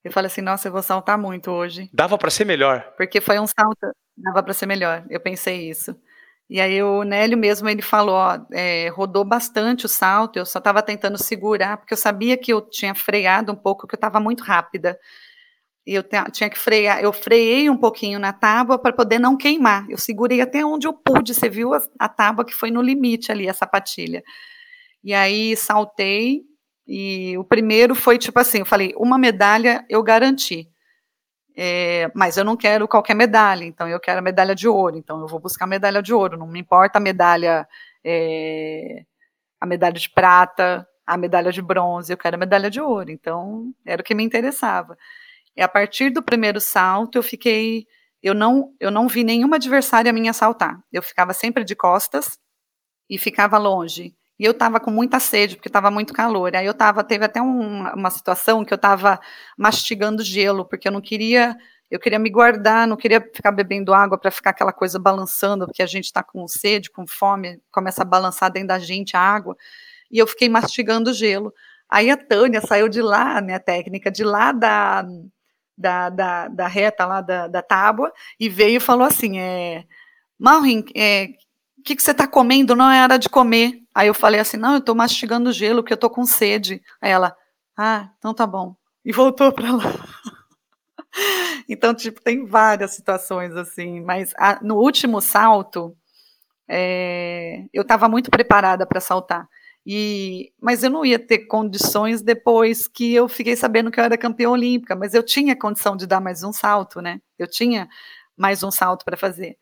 Eu 0.04 0.12
falei 0.12 0.26
assim, 0.26 0.42
nossa, 0.42 0.68
eu 0.68 0.72
vou 0.72 0.82
saltar 0.82 1.16
muito 1.16 1.50
hoje. 1.50 1.88
Dava 1.94 2.18
para 2.18 2.28
ser 2.28 2.44
melhor? 2.44 2.92
Porque 2.94 3.22
foi 3.22 3.40
um 3.40 3.46
salto, 3.46 3.90
dava 4.16 4.42
para 4.42 4.52
ser 4.54 4.66
melhor. 4.66 5.04
Eu 5.10 5.20
pensei 5.20 5.68
isso. 5.68 5.96
E 6.48 6.60
aí 6.60 6.82
o 6.82 7.04
Nélio 7.04 7.38
mesmo, 7.38 7.68
ele 7.68 7.82
falou, 7.82 8.16
ó, 8.16 8.38
é, 8.52 8.88
rodou 8.90 9.24
bastante 9.24 9.86
o 9.86 9.88
salto, 9.88 10.38
eu 10.38 10.46
só 10.46 10.58
estava 10.58 10.82
tentando 10.82 11.16
segurar, 11.22 11.78
porque 11.78 11.94
eu 11.94 11.98
sabia 11.98 12.36
que 12.36 12.52
eu 12.52 12.60
tinha 12.60 12.94
freado 12.94 13.52
um 13.52 13.56
pouco, 13.56 13.86
que 13.86 13.94
eu 13.94 13.96
estava 13.96 14.20
muito 14.20 14.44
rápida 14.44 14.98
eu 15.86 16.02
tinha 16.32 16.48
que 16.48 16.58
frear, 16.58 17.02
eu 17.02 17.12
freiei 17.12 17.68
um 17.68 17.76
pouquinho 17.76 18.18
na 18.18 18.32
tábua 18.32 18.78
para 18.78 18.92
poder 18.92 19.18
não 19.18 19.36
queimar. 19.36 19.86
Eu 19.90 19.98
segurei 19.98 20.40
até 20.40 20.64
onde 20.64 20.86
eu 20.86 20.94
pude, 20.94 21.34
você 21.34 21.48
viu 21.48 21.74
a, 21.74 21.82
a 21.98 22.08
tábua 22.08 22.44
que 22.44 22.54
foi 22.54 22.70
no 22.70 22.80
limite 22.80 23.30
ali, 23.30 23.48
a 23.48 23.52
sapatilha. 23.54 24.22
E 25.04 25.14
aí 25.14 25.56
saltei, 25.56 26.42
e 26.86 27.36
o 27.38 27.44
primeiro 27.44 27.94
foi 27.94 28.18
tipo 28.18 28.38
assim: 28.40 28.60
eu 28.60 28.66
falei, 28.66 28.94
uma 28.96 29.18
medalha 29.18 29.84
eu 29.90 30.02
garanti. 30.02 30.68
É, 31.56 32.10
mas 32.14 32.36
eu 32.36 32.44
não 32.44 32.56
quero 32.56 32.88
qualquer 32.88 33.14
medalha, 33.14 33.64
então 33.64 33.88
eu 33.88 34.00
quero 34.00 34.18
a 34.18 34.22
medalha 34.22 34.54
de 34.54 34.66
ouro, 34.66 34.96
então 34.96 35.20
eu 35.20 35.28
vou 35.28 35.38
buscar 35.38 35.66
a 35.66 35.68
medalha 35.68 36.02
de 36.02 36.12
ouro, 36.12 36.36
não 36.36 36.48
me 36.48 36.58
importa 36.58 36.98
a 36.98 37.00
medalha, 37.00 37.66
é, 38.04 39.04
a 39.60 39.66
medalha 39.66 39.94
de 39.94 40.10
prata, 40.10 40.86
a 41.06 41.16
medalha 41.16 41.52
de 41.52 41.62
bronze, 41.62 42.12
eu 42.12 42.16
quero 42.16 42.34
a 42.36 42.38
medalha 42.38 42.68
de 42.68 42.80
ouro, 42.80 43.10
então 43.10 43.72
era 43.86 44.02
o 44.02 44.04
que 44.04 44.14
me 44.14 44.24
interessava. 44.24 44.96
E 45.56 45.62
a 45.62 45.68
partir 45.68 46.10
do 46.10 46.22
primeiro 46.22 46.60
salto, 46.60 47.16
eu 47.16 47.22
fiquei. 47.22 47.86
Eu 48.22 48.34
não, 48.34 48.74
eu 48.80 48.90
não 48.90 49.06
vi 49.06 49.22
nenhuma 49.22 49.56
adversária 49.56 50.12
minha 50.12 50.32
saltar. 50.32 50.82
Eu 50.92 51.02
ficava 51.02 51.32
sempre 51.32 51.62
de 51.62 51.76
costas 51.76 52.38
e 53.08 53.18
ficava 53.18 53.58
longe. 53.58 54.14
E 54.38 54.44
eu 54.44 54.52
estava 54.52 54.80
com 54.80 54.90
muita 54.90 55.20
sede, 55.20 55.56
porque 55.56 55.68
estava 55.68 55.90
muito 55.90 56.12
calor. 56.12 56.54
Aí 56.56 56.66
eu 56.66 56.74
tava, 56.74 57.04
teve 57.04 57.24
até 57.24 57.40
um, 57.40 57.86
uma 57.94 58.10
situação 58.10 58.64
que 58.64 58.72
eu 58.72 58.76
estava 58.76 59.20
mastigando 59.56 60.22
gelo, 60.24 60.64
porque 60.64 60.88
eu 60.88 60.92
não 60.92 61.00
queria, 61.00 61.56
eu 61.90 62.00
queria 62.00 62.18
me 62.18 62.30
guardar, 62.30 62.86
não 62.86 62.96
queria 62.96 63.20
ficar 63.20 63.52
bebendo 63.52 63.94
água 63.94 64.18
para 64.18 64.30
ficar 64.30 64.50
aquela 64.50 64.72
coisa 64.72 64.98
balançando, 64.98 65.66
porque 65.66 65.82
a 65.82 65.86
gente 65.86 66.06
está 66.06 66.22
com 66.22 66.46
sede, 66.48 66.90
com 66.90 67.06
fome, 67.06 67.60
começa 67.70 68.02
a 68.02 68.04
balançar 68.04 68.50
dentro 68.50 68.68
da 68.68 68.78
gente 68.78 69.16
a 69.16 69.20
água. 69.20 69.56
E 70.10 70.18
eu 70.18 70.26
fiquei 70.26 70.48
mastigando 70.48 71.12
gelo. 71.12 71.52
Aí 71.88 72.10
a 72.10 72.16
Tânia 72.16 72.60
saiu 72.60 72.88
de 72.88 73.00
lá, 73.00 73.40
minha 73.40 73.60
técnica, 73.60 74.10
de 74.10 74.24
lá 74.24 74.50
da, 74.50 75.04
da, 75.76 76.08
da, 76.10 76.48
da 76.48 76.66
reta 76.66 77.06
lá 77.06 77.20
da, 77.20 77.46
da 77.48 77.62
tábua 77.62 78.12
e 78.38 78.48
veio 78.48 78.78
e 78.78 78.80
falou 78.80 79.06
assim: 79.06 79.38
é, 79.38 79.84
Malrin, 80.38 80.84
é, 80.94 81.28
o 81.78 81.82
que, 81.84 81.94
que 81.96 82.02
você 82.02 82.12
está 82.12 82.26
comendo? 82.26 82.74
Não 82.74 82.90
é 82.90 83.02
hora 83.02 83.18
de 83.18 83.28
comer. 83.28 83.83
Aí 83.94 84.08
eu 84.08 84.14
falei 84.14 84.40
assim: 84.40 84.56
não, 84.56 84.72
eu 84.72 84.78
estou 84.78 84.94
mastigando 84.94 85.52
gelo 85.52 85.82
porque 85.82 85.92
eu 85.92 85.96
estou 85.96 86.10
com 86.10 86.26
sede. 86.26 86.82
Aí 87.00 87.10
ela, 87.10 87.36
ah, 87.76 88.10
então 88.18 88.34
tá 88.34 88.46
bom. 88.46 88.74
E 89.04 89.12
voltou 89.12 89.52
para 89.52 89.72
lá. 89.72 89.84
então, 91.68 91.94
tipo, 91.94 92.20
tem 92.20 92.46
várias 92.46 92.92
situações 92.92 93.54
assim, 93.54 94.00
mas 94.00 94.32
a, 94.36 94.58
no 94.62 94.76
último 94.76 95.20
salto, 95.20 95.96
é, 96.68 97.64
eu 97.72 97.82
estava 97.82 98.08
muito 98.08 98.30
preparada 98.30 98.86
para 98.86 99.00
saltar. 99.00 99.48
E, 99.86 100.50
mas 100.60 100.82
eu 100.82 100.90
não 100.90 101.04
ia 101.04 101.18
ter 101.18 101.40
condições 101.40 102.22
depois 102.22 102.88
que 102.88 103.14
eu 103.14 103.28
fiquei 103.28 103.54
sabendo 103.54 103.90
que 103.90 104.00
eu 104.00 104.04
era 104.04 104.16
campeã 104.16 104.48
olímpica, 104.48 104.96
mas 104.96 105.12
eu 105.12 105.22
tinha 105.22 105.54
condição 105.54 105.94
de 105.94 106.06
dar 106.06 106.20
mais 106.20 106.42
um 106.42 106.52
salto, 106.52 107.02
né? 107.02 107.20
Eu 107.38 107.46
tinha 107.46 107.86
mais 108.36 108.62
um 108.62 108.70
salto 108.70 109.04
para 109.04 109.16
fazer. 109.16 109.58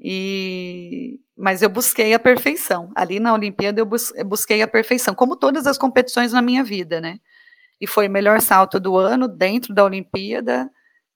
E, 0.00 1.18
mas 1.36 1.60
eu 1.60 1.68
busquei 1.68 2.14
a 2.14 2.18
perfeição. 2.18 2.90
Ali 2.94 3.18
na 3.18 3.34
Olimpíada 3.34 3.80
eu, 3.80 3.86
bus, 3.86 4.12
eu 4.14 4.24
busquei 4.24 4.62
a 4.62 4.68
perfeição, 4.68 5.14
como 5.14 5.36
todas 5.36 5.66
as 5.66 5.76
competições 5.76 6.32
na 6.32 6.40
minha 6.40 6.62
vida, 6.62 7.00
né? 7.00 7.18
E 7.80 7.86
foi 7.86 8.08
o 8.08 8.10
melhor 8.10 8.40
salto 8.40 8.78
do 8.78 8.96
ano 8.96 9.28
dentro 9.28 9.74
da 9.74 9.84
Olimpíada 9.84 10.70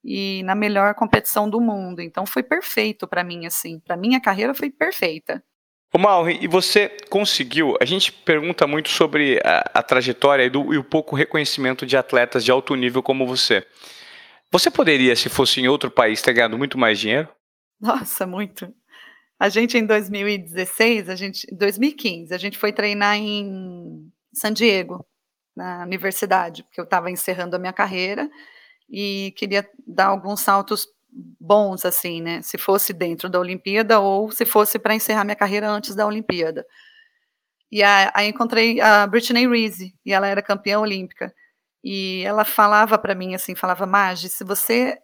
e 0.04 0.42
na 0.44 0.54
melhor 0.54 0.94
competição 0.94 1.48
do 1.48 1.60
mundo. 1.60 2.00
Então 2.00 2.26
foi 2.26 2.42
perfeito 2.42 3.06
para 3.06 3.22
mim, 3.22 3.46
assim. 3.46 3.78
Para 3.80 3.96
minha 3.96 4.20
carreira 4.20 4.54
foi 4.54 4.70
perfeita. 4.70 5.42
Ô 5.94 5.98
Mauri, 5.98 6.38
e 6.40 6.48
você 6.48 6.88
conseguiu? 7.10 7.76
A 7.80 7.84
gente 7.84 8.10
pergunta 8.10 8.66
muito 8.66 8.88
sobre 8.88 9.38
a, 9.44 9.70
a 9.74 9.82
trajetória 9.82 10.44
e, 10.44 10.50
do, 10.50 10.72
e 10.72 10.78
o 10.78 10.84
pouco 10.84 11.14
reconhecimento 11.14 11.84
de 11.84 11.96
atletas 11.96 12.44
de 12.44 12.50
alto 12.50 12.74
nível 12.74 13.02
como 13.02 13.26
você. 13.26 13.64
Você 14.50 14.70
poderia, 14.70 15.14
se 15.14 15.28
fosse 15.28 15.60
em 15.60 15.68
outro 15.68 15.90
país, 15.90 16.22
ter 16.22 16.32
ganhado 16.32 16.56
muito 16.56 16.78
mais 16.78 16.98
dinheiro? 16.98 17.28
Nossa, 17.82 18.26
muito. 18.26 18.72
A 19.38 19.48
gente 19.48 19.76
em 19.76 19.84
2016, 19.84 21.08
a 21.08 21.16
gente, 21.16 21.46
2015, 21.52 22.32
a 22.32 22.38
gente 22.38 22.56
foi 22.56 22.72
treinar 22.72 23.16
em 23.16 24.08
San 24.32 24.52
Diego, 24.52 25.04
na 25.54 25.82
universidade, 25.82 26.62
porque 26.62 26.80
eu 26.80 26.84
estava 26.84 27.10
encerrando 27.10 27.56
a 27.56 27.58
minha 27.58 27.72
carreira 27.72 28.30
e 28.88 29.34
queria 29.36 29.68
dar 29.84 30.06
alguns 30.06 30.40
saltos 30.40 30.86
bons, 31.40 31.84
assim, 31.84 32.22
né? 32.22 32.40
Se 32.40 32.56
fosse 32.56 32.92
dentro 32.92 33.28
da 33.28 33.40
Olimpíada 33.40 33.98
ou 34.00 34.30
se 34.30 34.46
fosse 34.46 34.78
para 34.78 34.94
encerrar 34.94 35.24
minha 35.24 35.36
carreira 35.36 35.68
antes 35.68 35.94
da 35.96 36.06
Olimpíada. 36.06 36.64
E 37.70 37.82
aí 37.82 38.28
encontrei 38.28 38.80
a 38.80 39.06
Britney 39.08 39.48
Reese, 39.48 39.94
e 40.06 40.12
ela 40.12 40.28
era 40.28 40.40
campeã 40.40 40.78
olímpica. 40.78 41.34
E 41.82 42.22
ela 42.24 42.44
falava 42.44 42.96
para 42.98 43.14
mim 43.14 43.34
assim, 43.34 43.56
falava, 43.56 43.86
Magi, 43.86 44.28
se 44.28 44.44
você 44.44 44.98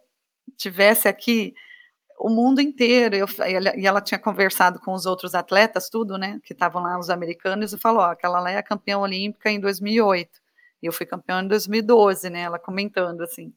tivesse 0.57 1.07
aqui 1.07 1.53
o 2.19 2.29
mundo 2.29 2.59
inteiro, 2.59 3.15
eu, 3.15 3.27
e 3.77 3.87
ela 3.87 4.01
tinha 4.01 4.19
conversado 4.19 4.79
com 4.79 4.93
os 4.93 5.05
outros 5.05 5.33
atletas, 5.33 5.89
tudo, 5.89 6.17
né, 6.17 6.39
que 6.43 6.53
estavam 6.53 6.81
lá, 6.81 6.99
os 6.99 7.09
americanos, 7.09 7.71
e 7.71 7.77
falou, 7.77 8.01
ó, 8.01 8.11
aquela 8.11 8.39
lá 8.41 8.51
é 8.51 8.57
a 8.57 8.63
campeã 8.63 8.97
olímpica 8.97 9.49
em 9.49 9.59
2008, 9.59 10.29
e 10.83 10.85
eu 10.87 10.91
fui 10.91 11.05
campeã 11.05 11.41
em 11.41 11.47
2012, 11.47 12.29
né, 12.29 12.41
ela 12.41 12.59
comentando 12.59 13.21
assim. 13.21 13.53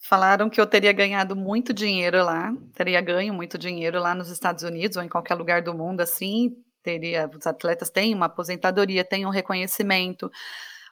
Falaram 0.00 0.50
que 0.50 0.60
eu 0.60 0.66
teria 0.66 0.92
ganhado 0.92 1.36
muito 1.36 1.72
dinheiro 1.72 2.24
lá, 2.24 2.52
teria 2.74 3.00
ganho 3.00 3.32
muito 3.34 3.56
dinheiro 3.56 4.00
lá 4.00 4.14
nos 4.14 4.30
Estados 4.30 4.64
Unidos 4.64 4.96
ou 4.96 5.02
em 5.02 5.08
qualquer 5.08 5.34
lugar 5.34 5.62
do 5.62 5.74
mundo 5.74 6.00
assim, 6.00 6.56
teria, 6.82 7.30
os 7.32 7.46
atletas 7.46 7.90
têm 7.90 8.14
uma 8.14 8.26
aposentadoria, 8.26 9.04
têm 9.04 9.26
um 9.26 9.30
reconhecimento. 9.30 10.30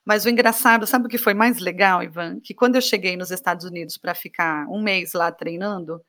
Mas 0.05 0.25
o 0.25 0.29
engraçado, 0.29 0.87
sabe 0.87 1.07
o 1.07 1.09
que 1.09 1.19
foi 1.19 1.35
mais 1.35 1.59
legal, 1.59 2.03
Ivan? 2.03 2.39
Que 2.41 2.55
quando 2.55 2.77
eu 2.77 2.83
cheguei 2.83 3.17
nos 3.17 3.31
Estados 3.31 3.65
Unidos 3.65 3.97
para 3.97 4.15
ficar 4.15 4.67
um 4.69 4.83
mês 4.83 5.13
lá 5.15 5.33
treinando, 5.33 6.01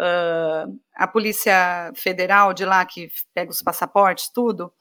uh, 0.00 0.80
a 0.96 1.06
Polícia 1.06 1.92
Federal 1.94 2.54
de 2.54 2.64
lá, 2.64 2.84
que 2.84 3.08
pega 3.34 3.50
os 3.50 3.62
passaportes, 3.62 4.30
tudo, 4.32 4.72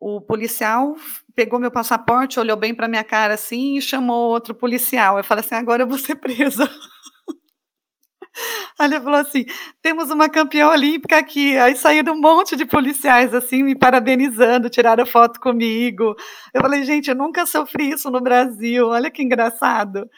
o 0.00 0.20
policial 0.20 0.96
pegou 1.34 1.60
meu 1.60 1.70
passaporte, 1.70 2.40
olhou 2.40 2.56
bem 2.56 2.74
para 2.74 2.88
minha 2.88 3.04
cara 3.04 3.34
assim 3.34 3.76
e 3.76 3.82
chamou 3.82 4.30
outro 4.30 4.54
policial. 4.54 5.18
Eu 5.18 5.24
falei 5.24 5.44
assim: 5.44 5.54
agora 5.54 5.82
eu 5.82 5.86
vou 5.86 5.98
ser 5.98 6.16
presa. 6.16 6.68
Aí 8.78 8.86
ele 8.86 9.00
falou 9.00 9.20
assim: 9.20 9.44
temos 9.82 10.10
uma 10.10 10.28
campeã 10.28 10.68
olímpica 10.68 11.18
aqui. 11.18 11.56
Aí 11.58 11.76
saíram 11.76 12.14
um 12.14 12.20
monte 12.20 12.56
de 12.56 12.64
policiais 12.64 13.34
assim, 13.34 13.62
me 13.62 13.76
parabenizando, 13.76 14.70
tiraram 14.70 15.04
foto 15.04 15.38
comigo. 15.38 16.16
Eu 16.54 16.62
falei, 16.62 16.82
gente, 16.84 17.10
eu 17.10 17.14
nunca 17.14 17.44
sofri 17.44 17.90
isso 17.90 18.10
no 18.10 18.22
Brasil, 18.22 18.88
olha 18.88 19.10
que 19.10 19.22
engraçado. 19.22 20.08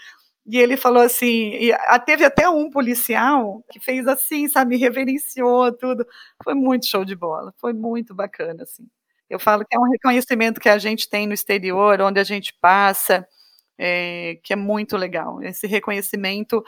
E 0.47 0.59
ele 0.59 0.77
falou 0.77 1.03
assim, 1.03 1.53
e 1.55 1.73
teve 2.05 2.25
até 2.25 2.49
um 2.49 2.69
policial 2.69 3.65
que 3.71 3.79
fez 3.79 4.07
assim, 4.09 4.49
sabe, 4.49 4.77
reverenciou 4.77 5.73
tudo. 5.77 6.05
Foi 6.43 6.55
muito 6.55 6.87
show 6.87 7.05
de 7.05 7.15
bola, 7.15 7.55
foi 7.59 7.73
muito 7.73 8.13
bacana, 8.15 8.65
assim. 8.65 8.87
Eu 9.31 9.39
falo 9.39 9.65
que 9.65 9.75
é 9.77 9.79
um 9.79 9.91
reconhecimento 9.91 10.61
que 10.61 10.69
a 10.69 10.79
gente 10.79 11.09
tem 11.09 11.27
no 11.27 11.33
exterior, 11.35 12.01
onde 12.03 12.19
a 12.21 12.25
gente 12.25 12.53
passa, 12.61 13.27
é, 13.79 14.39
que 14.43 14.53
é 14.53 14.57
muito 14.57 14.97
legal. 14.97 15.43
Esse 15.43 15.67
reconhecimento 15.67 16.63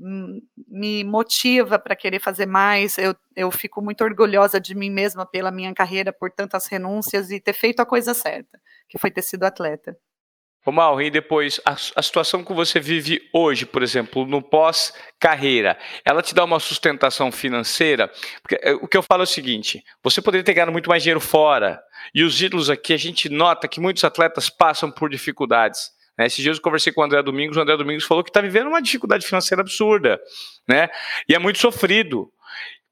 hum, 0.00 0.40
me 0.68 1.04
motiva 1.04 1.78
para 1.78 1.96
querer 1.96 2.20
fazer 2.20 2.46
mais. 2.46 2.98
Eu, 2.98 3.14
eu 3.36 3.50
fico 3.50 3.82
muito 3.82 4.04
orgulhosa 4.04 4.60
de 4.60 4.74
mim 4.74 4.90
mesma 4.90 5.26
pela 5.26 5.50
minha 5.52 5.74
carreira, 5.74 6.12
por 6.12 6.30
tantas 6.32 6.66
renúncias 6.66 7.30
e 7.30 7.40
ter 7.40 7.52
feito 7.54 7.80
a 7.80 7.86
coisa 7.86 8.14
certa, 8.14 8.60
que 8.88 8.98
foi 8.98 9.10
ter 9.10 9.22
sido 9.22 9.44
atleta. 9.44 9.96
Ô 10.64 11.00
e 11.00 11.10
depois, 11.10 11.60
a, 11.66 11.72
a, 11.72 12.02
situação 12.02 12.44
que 12.44 12.52
você 12.52 12.78
vive 12.78 13.20
hoje, 13.32 13.66
por 13.66 13.82
exemplo, 13.82 14.24
no 14.24 14.40
pós-carreira, 14.40 15.76
ela 16.04 16.22
te 16.22 16.32
dá 16.32 16.44
uma 16.44 16.60
sustentação 16.60 17.32
financeira? 17.32 18.08
Porque 18.40 18.58
é, 18.62 18.72
o 18.74 18.86
que 18.86 18.96
eu 18.96 19.02
falo 19.02 19.22
é 19.22 19.24
o 19.24 19.26
seguinte: 19.26 19.82
você 20.04 20.22
poderia 20.22 20.44
ter 20.44 20.54
ganhado 20.54 20.70
muito 20.70 20.88
mais 20.88 21.02
dinheiro 21.02 21.20
fora, 21.20 21.82
e 22.14 22.22
os 22.22 22.40
ídolos 22.40 22.70
aqui, 22.70 22.92
a 22.92 22.96
gente 22.96 23.28
nota 23.28 23.66
que 23.66 23.80
muitos 23.80 24.04
atletas 24.04 24.48
passam 24.48 24.88
por 24.88 25.10
dificuldades. 25.10 25.90
Né? 26.16 26.26
Esses 26.26 26.42
dias 26.42 26.58
eu 26.58 26.62
conversei 26.62 26.92
com 26.92 27.00
o 27.00 27.04
André 27.04 27.20
Domingos, 27.22 27.56
o 27.56 27.60
André 27.60 27.76
Domingos 27.76 28.04
falou 28.04 28.22
que 28.22 28.30
está 28.30 28.40
vivendo 28.40 28.68
uma 28.68 28.80
dificuldade 28.80 29.26
financeira 29.26 29.62
absurda, 29.62 30.20
né? 30.68 30.88
E 31.28 31.34
é 31.34 31.40
muito 31.40 31.58
sofrido. 31.58 32.30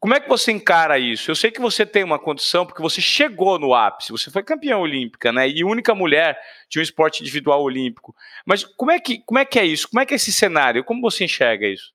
Como 0.00 0.14
é 0.14 0.20
que 0.20 0.28
você 0.30 0.50
encara 0.50 0.98
isso? 0.98 1.30
Eu 1.30 1.34
sei 1.34 1.50
que 1.50 1.60
você 1.60 1.84
tem 1.84 2.02
uma 2.02 2.18
condição 2.18 2.64
porque 2.64 2.80
você 2.80 3.02
chegou 3.02 3.58
no 3.58 3.74
ápice, 3.74 4.10
você 4.10 4.30
foi 4.30 4.42
campeã 4.42 4.78
olímpica, 4.78 5.30
né? 5.30 5.46
E 5.46 5.62
única 5.62 5.94
mulher 5.94 6.40
de 6.70 6.78
um 6.78 6.82
esporte 6.82 7.20
individual 7.20 7.62
olímpico. 7.62 8.16
Mas 8.46 8.64
como 8.64 8.90
é 8.90 8.98
que, 8.98 9.18
como 9.18 9.38
é, 9.38 9.44
que 9.44 9.58
é 9.58 9.66
isso? 9.66 9.86
Como 9.90 10.00
é 10.00 10.06
que 10.06 10.14
é 10.14 10.16
esse 10.16 10.32
cenário? 10.32 10.82
Como 10.84 11.02
você 11.02 11.24
enxerga 11.24 11.66
isso? 11.66 11.92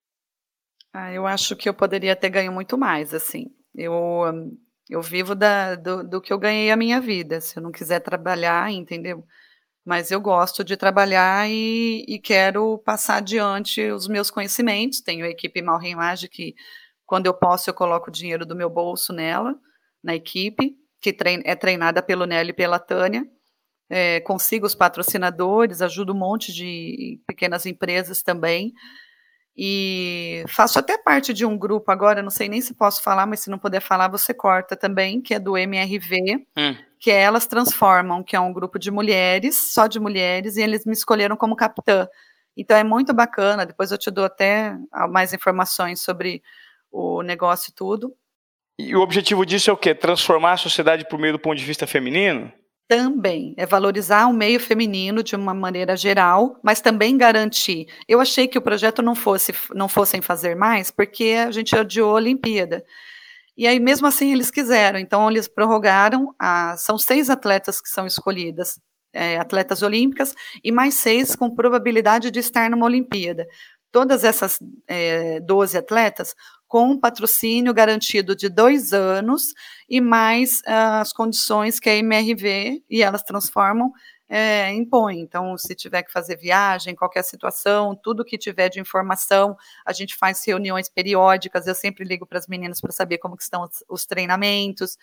Ah, 0.94 1.12
eu 1.12 1.26
acho 1.26 1.56
que 1.56 1.68
eu 1.68 1.74
poderia 1.74 2.15
ter 2.15 2.30
ganho 2.30 2.52
muito 2.52 2.78
mais, 2.78 3.12
assim. 3.12 3.48
Eu, 3.74 4.22
eu 4.88 5.02
vivo 5.02 5.34
da, 5.34 5.74
do, 5.74 6.08
do 6.08 6.22
que 6.22 6.32
eu 6.32 6.38
ganhei 6.38 6.70
a 6.70 6.78
minha 6.78 7.02
vida. 7.02 7.41
Se 7.41 7.58
eu 7.58 7.63
não 7.63 7.72
quiser 7.72 8.02
trabalhar, 8.02 8.72
entendeu? 8.72 9.26
Mas 9.84 10.12
eu 10.12 10.22
gosto 10.22 10.63
de 10.63 10.78
trabalhar 10.78 11.50
e, 11.50 12.06
e 12.08 12.20
quero 12.20 12.78
passar 12.86 13.18
adiante 13.18 13.82
os 13.89 14.08
meus 14.08 14.30
conhecimentos. 14.30 15.02
Tenho 15.02 15.26
a 15.26 15.30
equipe 15.30 15.60
Malreimage 15.60 16.30
que 16.30 16.54
quando 17.06 17.28
eu 17.28 17.34
posso, 17.34 17.70
eu 17.70 17.74
coloco 17.74 18.10
o 18.10 18.13
dinheiro 18.13 18.46
do 18.46 18.56
meu 18.56 18.70
bolso 18.70 19.13
nela, 19.13 19.56
na 20.04 20.15
equipe, 20.15 20.76
que 21.02 21.15
é 21.44 21.56
treinada 21.56 22.02
pelo 22.02 22.26
Nelly 22.26 22.50
e 22.50 22.54
pela 22.54 22.80
Tânia. 22.80 23.26
É, 23.88 24.20
consigo 24.22 24.65
os 24.65 24.74
patrocinadores, 24.74 25.82
ajudo 25.82 26.13
um 26.13 26.18
monte 26.18 26.52
de 26.52 27.22
pequenas 27.28 27.65
empresas 27.65 28.24
também. 28.24 28.74
E 29.58 30.44
faço 30.50 30.78
até 30.78 30.98
parte 30.98 31.34
de 31.34 31.46
um 31.46 31.58
grupo 31.58 31.89
agora, 31.89 32.22
não 32.22 32.30
sei 32.30 32.50
nem 32.50 32.60
se 32.60 32.74
posso 32.74 33.02
falar, 33.02 33.26
mas 33.26 33.39
se 33.39 33.50
não 33.50 33.58
puder 33.58 33.80
falar, 33.80 34.10
você 34.10 34.34
corta 34.34 34.76
também, 34.76 35.22
que 35.22 35.34
é 35.34 35.39
do 35.39 35.58
MRV, 35.58 36.46
hum. 36.58 36.76
que 37.00 37.10
é 37.10 37.22
Elas 37.22 37.48
Transformam, 37.48 38.22
que 38.22 38.36
é 38.36 38.39
um 38.39 38.52
grupo 38.52 38.78
de 38.78 38.91
mulheres, 38.91 39.56
só 39.56 39.88
de 39.88 39.98
mulheres, 39.98 40.58
e 40.58 40.62
eles 40.62 40.86
me 40.86 40.91
escolheram 40.91 41.38
como 41.38 41.56
capitã. 41.56 42.06
Então 42.58 42.76
é 42.76 42.84
muito 42.84 43.13
bacana, 43.13 43.65
depois 43.65 43.91
eu 43.91 43.98
te 43.98 44.12
dou 44.12 44.26
até 44.26 44.78
mais 45.10 45.32
informações 45.32 46.02
sobre 46.02 46.41
o 46.96 47.22
negócio 47.22 47.72
e 47.72 47.74
tudo. 47.74 48.14
E 48.80 48.96
o 48.96 49.02
objetivo 49.02 49.46
disso 49.46 49.70
é 49.70 49.74
o 49.74 49.78
quê? 49.78 49.94
Transformar 49.94 50.54
a 50.54 50.58
sociedade 50.58 51.08
por 51.08 51.20
meio 51.20 51.34
do 51.34 51.40
ponto 51.40 51.58
de 51.58 51.66
vista 51.66 51.86
feminino? 51.86 52.52
Também, 52.88 53.56
é 53.58 53.66
valorizar 53.66 54.28
o 54.28 54.34
meio 54.34 54.60
feminino 54.60 55.24
de 55.24 55.36
uma 55.36 55.54
maneira 55.54 55.98
geral, 55.98 56.60
mas 56.64 56.82
também 56.82 57.18
garantir. 57.18 57.88
Eu 58.08 58.22
achei 58.22 58.48
que 58.48 58.58
o 58.58 58.62
projeto 58.62 59.02
não 59.02 59.16
fosse 59.16 59.54
não 59.74 59.90
fossem 59.90 60.22
fazer 60.22 60.56
mais, 60.56 60.92
porque 60.92 61.36
a 61.48 61.52
gente 61.52 61.76
adiou 61.76 62.12
a 62.12 62.16
Olimpíada. 62.16 62.86
E 63.58 63.66
aí, 63.66 63.80
mesmo 63.80 64.06
assim, 64.06 64.34
eles 64.34 64.52
quiseram. 64.52 65.00
Então, 65.00 65.30
eles 65.32 65.48
prorrogaram. 65.48 66.36
A, 66.38 66.76
são 66.78 66.98
seis 66.98 67.30
atletas 67.30 67.82
que 67.82 67.90
são 67.90 68.06
escolhidas, 68.06 68.80
é, 69.14 69.38
atletas 69.38 69.82
olímpicas, 69.82 70.36
e 70.64 70.72
mais 70.72 70.94
seis 70.96 71.36
com 71.36 71.50
probabilidade 71.56 72.30
de 72.30 72.40
estar 72.40 72.70
numa 72.70 72.86
Olimpíada. 72.86 73.48
Todas 73.96 74.26
essas 74.26 74.60
é, 74.90 75.40
12 75.40 75.78
atletas 75.78 76.36
com 76.68 76.90
um 76.90 77.00
patrocínio 77.00 77.74
garantido 77.74 78.36
de 78.36 78.50
dois 78.50 78.92
anos 78.92 79.54
e 79.90 80.02
mais 80.02 80.60
uh, 80.64 81.00
as 81.00 81.14
condições 81.14 81.80
que 81.80 81.90
a 81.90 81.96
MRV 81.96 82.84
e 82.90 83.02
elas 83.02 83.24
transformam 83.24 83.94
é, 84.28 84.70
impõe. 84.74 85.22
Então, 85.22 85.58
se 85.58 85.74
tiver 85.74 86.04
que 86.04 86.12
fazer 86.12 86.36
viagem, 86.36 86.94
qualquer 86.94 87.24
situação, 87.24 87.96
tudo 87.96 88.26
que 88.26 88.38
tiver 88.38 88.68
de 88.68 88.82
informação, 88.82 89.56
a 89.86 89.94
gente 89.94 90.14
faz 90.14 90.46
reuniões 90.46 90.90
periódicas. 90.90 91.66
Eu 91.66 91.74
sempre 91.74 92.04
ligo 92.04 92.26
para 92.26 92.38
as 92.38 92.48
meninas 92.48 92.82
para 92.82 92.92
saber 92.92 93.20
como 93.20 93.38
estão 93.40 93.64
os, 93.64 93.82
os 93.88 94.06
treinamentos. 94.06 94.98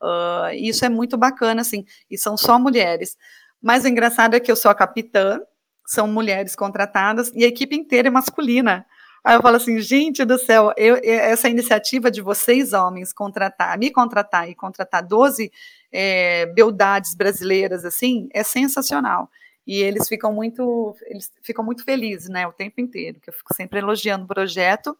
Uh, 0.00 0.54
isso 0.54 0.84
é 0.84 0.88
muito 0.88 1.16
bacana, 1.16 1.62
assim. 1.62 1.84
E 2.08 2.16
são 2.16 2.36
só 2.36 2.60
mulheres. 2.60 3.16
Mas 3.60 3.82
o 3.82 3.88
engraçado 3.88 4.34
é 4.34 4.38
que 4.38 4.52
eu 4.52 4.54
sou 4.54 4.70
a 4.70 4.74
capitã, 4.76 5.40
são 5.86 6.08
mulheres 6.08 6.56
contratadas 6.56 7.30
e 7.34 7.44
a 7.44 7.48
equipe 7.48 7.76
inteira 7.76 8.08
é 8.08 8.10
masculina. 8.10 8.84
Aí 9.24 9.34
eu 9.34 9.42
falo 9.42 9.56
assim, 9.56 9.80
gente 9.80 10.24
do 10.24 10.38
céu, 10.38 10.72
eu, 10.76 11.00
essa 11.02 11.48
iniciativa 11.48 12.10
de 12.10 12.20
vocês, 12.20 12.72
homens, 12.72 13.12
contratar, 13.12 13.76
me 13.76 13.90
contratar 13.90 14.48
e 14.48 14.54
contratar 14.54 15.02
12 15.02 15.50
é, 15.90 16.46
beldades 16.46 17.14
brasileiras, 17.14 17.84
assim, 17.84 18.28
é 18.32 18.44
sensacional. 18.44 19.28
E 19.66 19.82
eles 19.82 20.06
ficam 20.08 20.32
muito, 20.32 20.94
eles 21.06 21.32
ficam 21.42 21.64
muito 21.64 21.84
felizes, 21.84 22.28
né, 22.28 22.46
o 22.46 22.52
tempo 22.52 22.80
inteiro, 22.80 23.18
que 23.20 23.28
eu 23.28 23.34
fico 23.34 23.52
sempre 23.52 23.80
elogiando 23.80 24.24
o 24.24 24.28
projeto. 24.28 24.96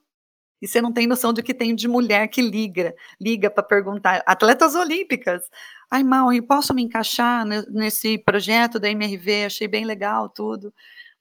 E 0.61 0.67
você 0.67 0.81
não 0.81 0.93
tem 0.93 1.07
noção 1.07 1.33
do 1.33 1.43
que 1.43 1.53
tem 1.53 1.75
de 1.75 1.87
mulher 1.87 2.29
que 2.29 2.41
liga, 2.41 2.95
liga 3.21 3.51
para 3.51 3.63
perguntar, 3.63 4.23
atletas 4.27 4.75
olímpicas. 4.75 5.43
Ai, 5.91 6.03
Mal, 6.03 6.29
posso 6.47 6.73
me 6.73 6.83
encaixar 6.83 7.45
nesse 7.71 8.19
projeto 8.19 8.79
da 8.79 8.91
MRV? 8.91 9.45
Achei 9.47 9.69
bem 9.69 9.85
legal 9.85 10.29
tudo 10.29 10.73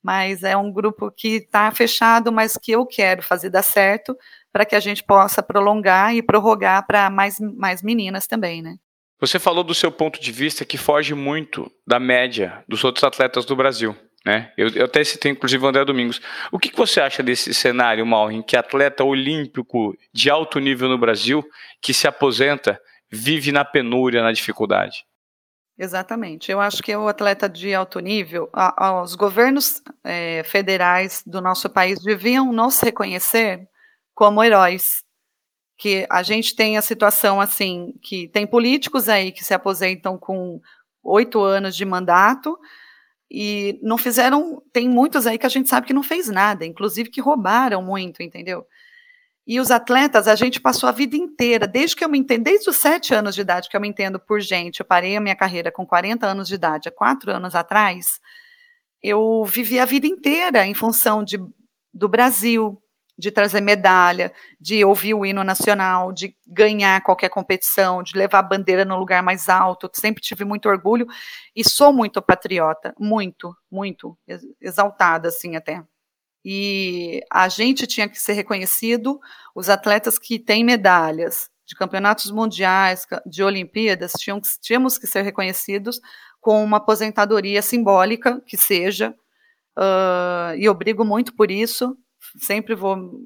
mas 0.06 0.43
é 0.43 0.56
um 0.56 0.71
grupo 0.71 1.10
que 1.10 1.38
está 1.38 1.71
fechado, 1.71 2.32
mas 2.32 2.56
que 2.56 2.71
eu 2.71 2.86
quero 2.86 3.24
fazer 3.24 3.50
dar 3.50 3.63
certo 3.63 4.15
para 4.54 4.63
que 4.63 4.76
a 4.76 4.80
gente 4.80 5.04
possa 5.04 5.41
prolongar 5.41 6.15
e 6.15 6.21
prorrogar 6.21 6.86
para 6.86 7.10
mais, 7.10 7.39
mais 7.39 7.82
meninas 7.82 8.28
também, 8.28 8.62
né? 8.62 8.76
Você 9.19 9.39
falou 9.39 9.63
do 9.63 9.74
seu 9.74 9.91
ponto 9.91 10.21
de 10.21 10.32
vista 10.32 10.63
que 10.63 10.78
foge 10.78 11.15
muito 11.15 11.71
da 11.88 12.00
média 12.00 12.63
dos 12.67 12.84
outros 12.84 13.04
atletas 13.04 13.45
do 13.45 13.56
Brasil. 13.56 13.95
Né? 14.26 14.52
Eu, 14.58 14.70
eu 14.70 14.86
até 14.86 15.04
citei, 15.04 15.32
inclusive, 15.32 15.64
o 15.64 15.68
André 15.68 15.86
Domingos. 15.86 16.20
O 16.52 16.58
que, 16.58 16.70
que 16.70 16.78
você 16.78 17.00
acha 17.00 17.22
desse 17.22 17.54
cenário, 17.54 18.04
em 18.32 18.42
que 18.42 18.58
atleta 18.58 19.04
olímpico 19.04 19.96
de 20.12 20.32
alto 20.32 20.58
nível 20.58 20.90
no 20.90 20.98
Brasil, 20.98 21.48
que 21.80 21.94
se 21.94 22.08
aposenta, 22.08 22.82
vive 23.12 23.52
na 23.52 23.64
penúria, 23.64 24.24
na 24.24 24.32
dificuldade? 24.32 25.06
Exatamente. 25.78 26.52
Eu 26.52 26.60
acho 26.60 26.82
que 26.82 26.96
o 26.96 27.08
atleta 27.08 27.48
de 27.48 27.76
alto 27.76 28.00
nível, 28.00 28.50
a, 28.52 28.88
a, 28.88 29.04
os 29.04 29.14
governos 29.14 29.84
é, 30.04 30.42
federais 30.44 31.22
do 31.26 31.40
nosso 31.40 31.70
país 31.70 32.02
deviam 32.02 32.52
nos 32.52 32.80
reconhecer 32.80 33.68
como 34.16 34.44
heróis. 34.44 35.04
Que 35.78 36.08
a 36.10 36.24
gente 36.24 36.56
tem 36.56 36.78
a 36.78 36.82
situação 36.82 37.42
assim, 37.42 37.94
que 38.02 38.30
tem 38.30 38.48
políticos 38.48 39.10
aí 39.10 39.34
que 39.34 39.44
se 39.44 39.54
aposentam 39.54 40.18
com 40.18 40.62
oito 41.04 41.42
anos 41.42 41.76
de 41.76 41.84
mandato 41.84 42.58
e 43.30 43.80
não 43.82 43.98
fizeram. 43.98 44.62
Tem 44.72 44.90
muitos 44.90 45.28
aí 45.28 45.38
que 45.38 45.46
a 45.46 45.50
gente 45.50 45.70
sabe 45.70 45.88
que 45.88 45.94
não 45.94 46.04
fez 46.04 46.28
nada, 46.28 46.66
inclusive 46.66 47.10
que 47.10 47.22
roubaram 47.22 47.82
muito, 47.82 48.22
entendeu? 48.24 48.66
E 49.48 49.60
os 49.60 49.70
atletas, 49.70 50.28
a 50.28 50.36
gente 50.36 50.60
passou 50.60 50.90
a 50.90 50.92
vida 50.92 51.16
inteira, 51.16 51.68
desde 51.68 51.96
que 51.96 52.04
eu 52.04 52.10
me 52.10 52.18
entendo, 52.18 52.44
desde 52.44 52.68
os 52.70 52.78
sete 52.78 53.14
anos 53.14 53.36
de 53.36 53.42
idade 53.42 53.70
que 53.70 53.78
eu 53.78 53.82
me 53.82 53.88
entendo 53.88 54.20
por 54.20 54.42
gente, 54.42 54.80
eu 54.80 54.86
parei 54.86 55.16
a 55.16 55.22
minha 55.22 55.36
carreira 55.36 55.72
com 55.72 55.86
40 55.86 56.26
anos 56.26 56.48
de 56.48 56.56
idade, 56.56 56.90
há 56.90 56.92
quatro 56.92 57.32
anos 57.32 57.54
atrás, 57.54 58.20
eu 59.04 59.46
vivi 59.46 59.80
a 59.80 59.86
vida 59.86 60.08
inteira 60.08 60.66
em 60.66 60.74
função 60.74 61.24
de 61.24 61.40
do 61.94 62.10
Brasil, 62.10 62.82
de 63.17 63.32
trazer 63.32 63.62
medalha, 63.62 64.34
de 64.60 64.84
ouvir 64.84 65.13
o 65.13 65.25
hino 65.25 65.43
nacional, 65.43 66.12
de 66.12 66.36
ganhar 66.45 67.01
qualquer 67.01 67.30
competição, 67.30 68.04
de 68.04 68.17
levar 68.17 68.39
a 68.39 68.43
bandeira 68.43 68.84
no 68.84 68.97
lugar 68.97 69.23
mais 69.23 69.47
alto. 69.47 69.89
Sempre 69.93 70.21
tive 70.21 70.43
muito 70.43 70.67
orgulho 70.67 71.08
e 71.56 71.67
sou 71.67 71.93
muito 71.93 72.21
patriota, 72.21 72.93
muito, 72.99 73.56
muito 73.71 74.17
exaltada 74.60 75.30
assim 75.30 75.56
até. 75.56 75.84
E 76.43 77.21
a 77.32 77.49
gente 77.49 77.88
tinha 77.88 78.08
que 78.08 78.19
ser 78.19 78.34
reconhecido, 78.34 79.19
os 79.56 79.67
atletas 79.67 80.19
que 80.19 80.38
têm 80.38 80.63
medalhas 80.63 81.49
de 81.65 81.73
campeonatos 81.75 82.30
mundiais, 82.30 83.08
de 83.25 83.43
Olimpíadas, 83.43 84.12
tinham, 84.12 84.39
tínhamos 84.62 84.99
que 84.99 85.08
ser 85.08 85.23
reconhecidos 85.23 85.99
com 86.39 86.63
uma 86.63 86.78
aposentadoria 86.78 87.63
simbólica 87.63 88.39
que 88.45 88.56
seja, 88.56 89.15
uh, 89.75 90.56
e 90.56 90.65
eu 90.65 90.73
brigo 90.75 91.04
muito 91.04 91.36
por 91.36 91.49
isso, 91.49 91.97
sempre 92.38 92.76
vou 92.76 93.26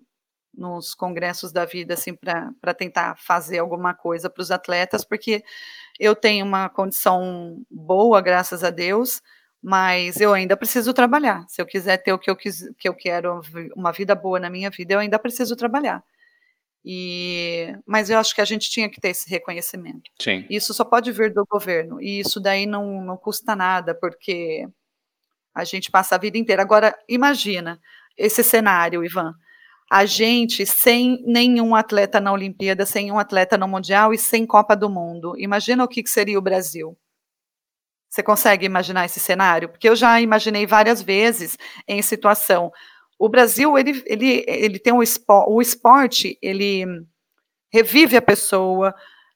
nos 0.54 0.93
congressos 0.93 1.52
da 1.52 1.65
vida 1.65 1.93
assim 1.93 2.13
para 2.15 2.74
tentar 2.74 3.15
fazer 3.17 3.60
alguma 3.60 3.93
coisa 3.93 4.30
para 4.30 4.41
os 4.41 4.52
atletas, 4.52 5.06
porque 5.06 5.43
eu 6.00 6.15
tenho 6.15 6.45
uma 6.45 6.69
condição 6.69 7.62
boa, 7.69 8.22
graças 8.22 8.63
a 8.63 8.69
Deus, 8.69 9.22
mas 9.62 10.19
eu 10.19 10.34
ainda 10.34 10.58
preciso 10.58 10.93
trabalhar. 10.93 11.45
Se 11.48 11.62
eu 11.62 11.65
quiser 11.65 11.98
ter 11.98 12.13
o 12.13 12.19
que 12.19 12.30
eu, 12.30 12.36
quis, 12.36 12.69
que 12.78 12.88
eu 12.88 12.93
quero, 12.93 13.41
uma 13.76 13.91
vida 13.91 14.15
boa 14.15 14.39
na 14.39 14.50
minha 14.50 14.69
vida, 14.69 14.93
eu 14.93 15.00
ainda 15.00 15.19
preciso 15.19 15.56
trabalhar. 15.56 16.04
E, 16.84 17.76
mas 17.86 18.10
eu 18.10 18.17
acho 18.17 18.34
que 18.34 18.41
a 18.41 18.45
gente 18.45 18.69
tinha 18.69 18.89
que 18.89 19.02
ter 19.02 19.10
esse 19.10 19.30
reconhecimento. 19.30 20.10
Sim. 20.19 20.45
Isso 20.50 20.74
só 20.74 20.86
pode 20.86 21.12
vir 21.12 21.34
do 21.34 21.45
governo, 21.45 22.02
e 22.02 22.19
isso 22.19 22.39
daí 22.39 22.65
não, 22.65 23.02
não 23.02 23.17
custa 23.17 23.56
nada, 23.56 23.93
porque 23.93 24.65
a 25.54 25.63
gente 25.63 25.91
passa 25.91 26.15
a 26.15 26.17
vida 26.17 26.38
inteira. 26.38 26.62
Agora, 26.62 26.98
imagina, 27.08 27.80
esse 28.17 28.43
cenário, 28.43 29.04
Ivan. 29.04 29.34
A 29.91 30.06
gente 30.06 30.65
sem 30.65 31.24
nenhum 31.26 31.74
atleta 31.74 32.19
na 32.19 32.32
Olimpíada, 32.32 32.86
sem 32.86 33.12
um 33.12 33.17
atleta 33.17 33.58
no 33.58 33.67
Mundial 33.67 34.13
e 34.13 34.17
sem 34.17 34.45
Copa 34.45 34.76
do 34.76 34.89
Mundo. 34.89 35.34
Imagina 35.38 35.84
o 35.84 35.88
que, 35.88 36.08
seria 36.08 36.38
o 36.38 36.41
Brasil. 36.41 36.95
Você 38.10 38.22
consegue 38.22 38.65
imaginar 38.65 39.06
esse 39.06 39.19
cenário? 39.19 39.69
Porque 39.69 39.89
eu 39.89 39.95
já 39.95 40.19
imaginei 40.22 40.67
várias 40.67 41.02
vezes 41.02 41.58
em 41.88 42.02
situação. 42.02 42.72
O 43.17 43.28
Brasil, 43.28 43.78
ele, 43.78 44.04
ele, 44.06 44.43
ele 44.48 44.80
tem 44.80 44.93
um 44.93 45.04
esporte, 45.04 45.52
o 45.52 45.62
esporte, 45.62 46.38
ele 46.41 46.86
revive 47.72 48.15
a 48.15 48.22
pessoa, 48.22 48.95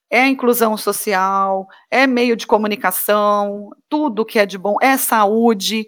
é 0.10 0.28
inclusão 0.28 0.78
social, 0.78 1.68
é 1.90 2.06
meio 2.06 2.36
de 2.36 2.46
comunicação, 2.46 3.72
tudo 3.90 4.26
que 4.26 4.38
é 4.38 4.46
de 4.46 4.58
bom, 4.58 4.78
é 4.82 4.98
saúde. 4.98 5.88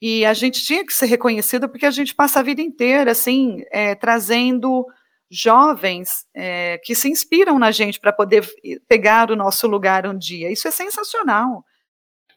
E 0.00 0.24
a 0.24 0.32
gente 0.32 0.64
tinha 0.64 0.84
que 0.86 0.92
ser 0.92 1.06
reconhecido 1.06 1.68
porque 1.68 1.86
a 1.86 1.90
gente 1.90 2.14
passa 2.14 2.40
a 2.40 2.42
vida 2.42 2.62
inteira, 2.62 3.10
assim, 3.10 3.64
é, 3.70 3.94
trazendo 3.94 4.86
jovens 5.30 6.26
é, 6.34 6.78
que 6.84 6.94
se 6.94 7.08
inspiram 7.08 7.58
na 7.58 7.70
gente 7.70 8.00
para 8.00 8.12
poder 8.12 8.46
pegar 8.88 9.30
o 9.30 9.36
nosso 9.36 9.66
lugar 9.66 10.06
um 10.06 10.16
dia. 10.16 10.50
Isso 10.50 10.66
é 10.68 10.70
sensacional. 10.70 11.64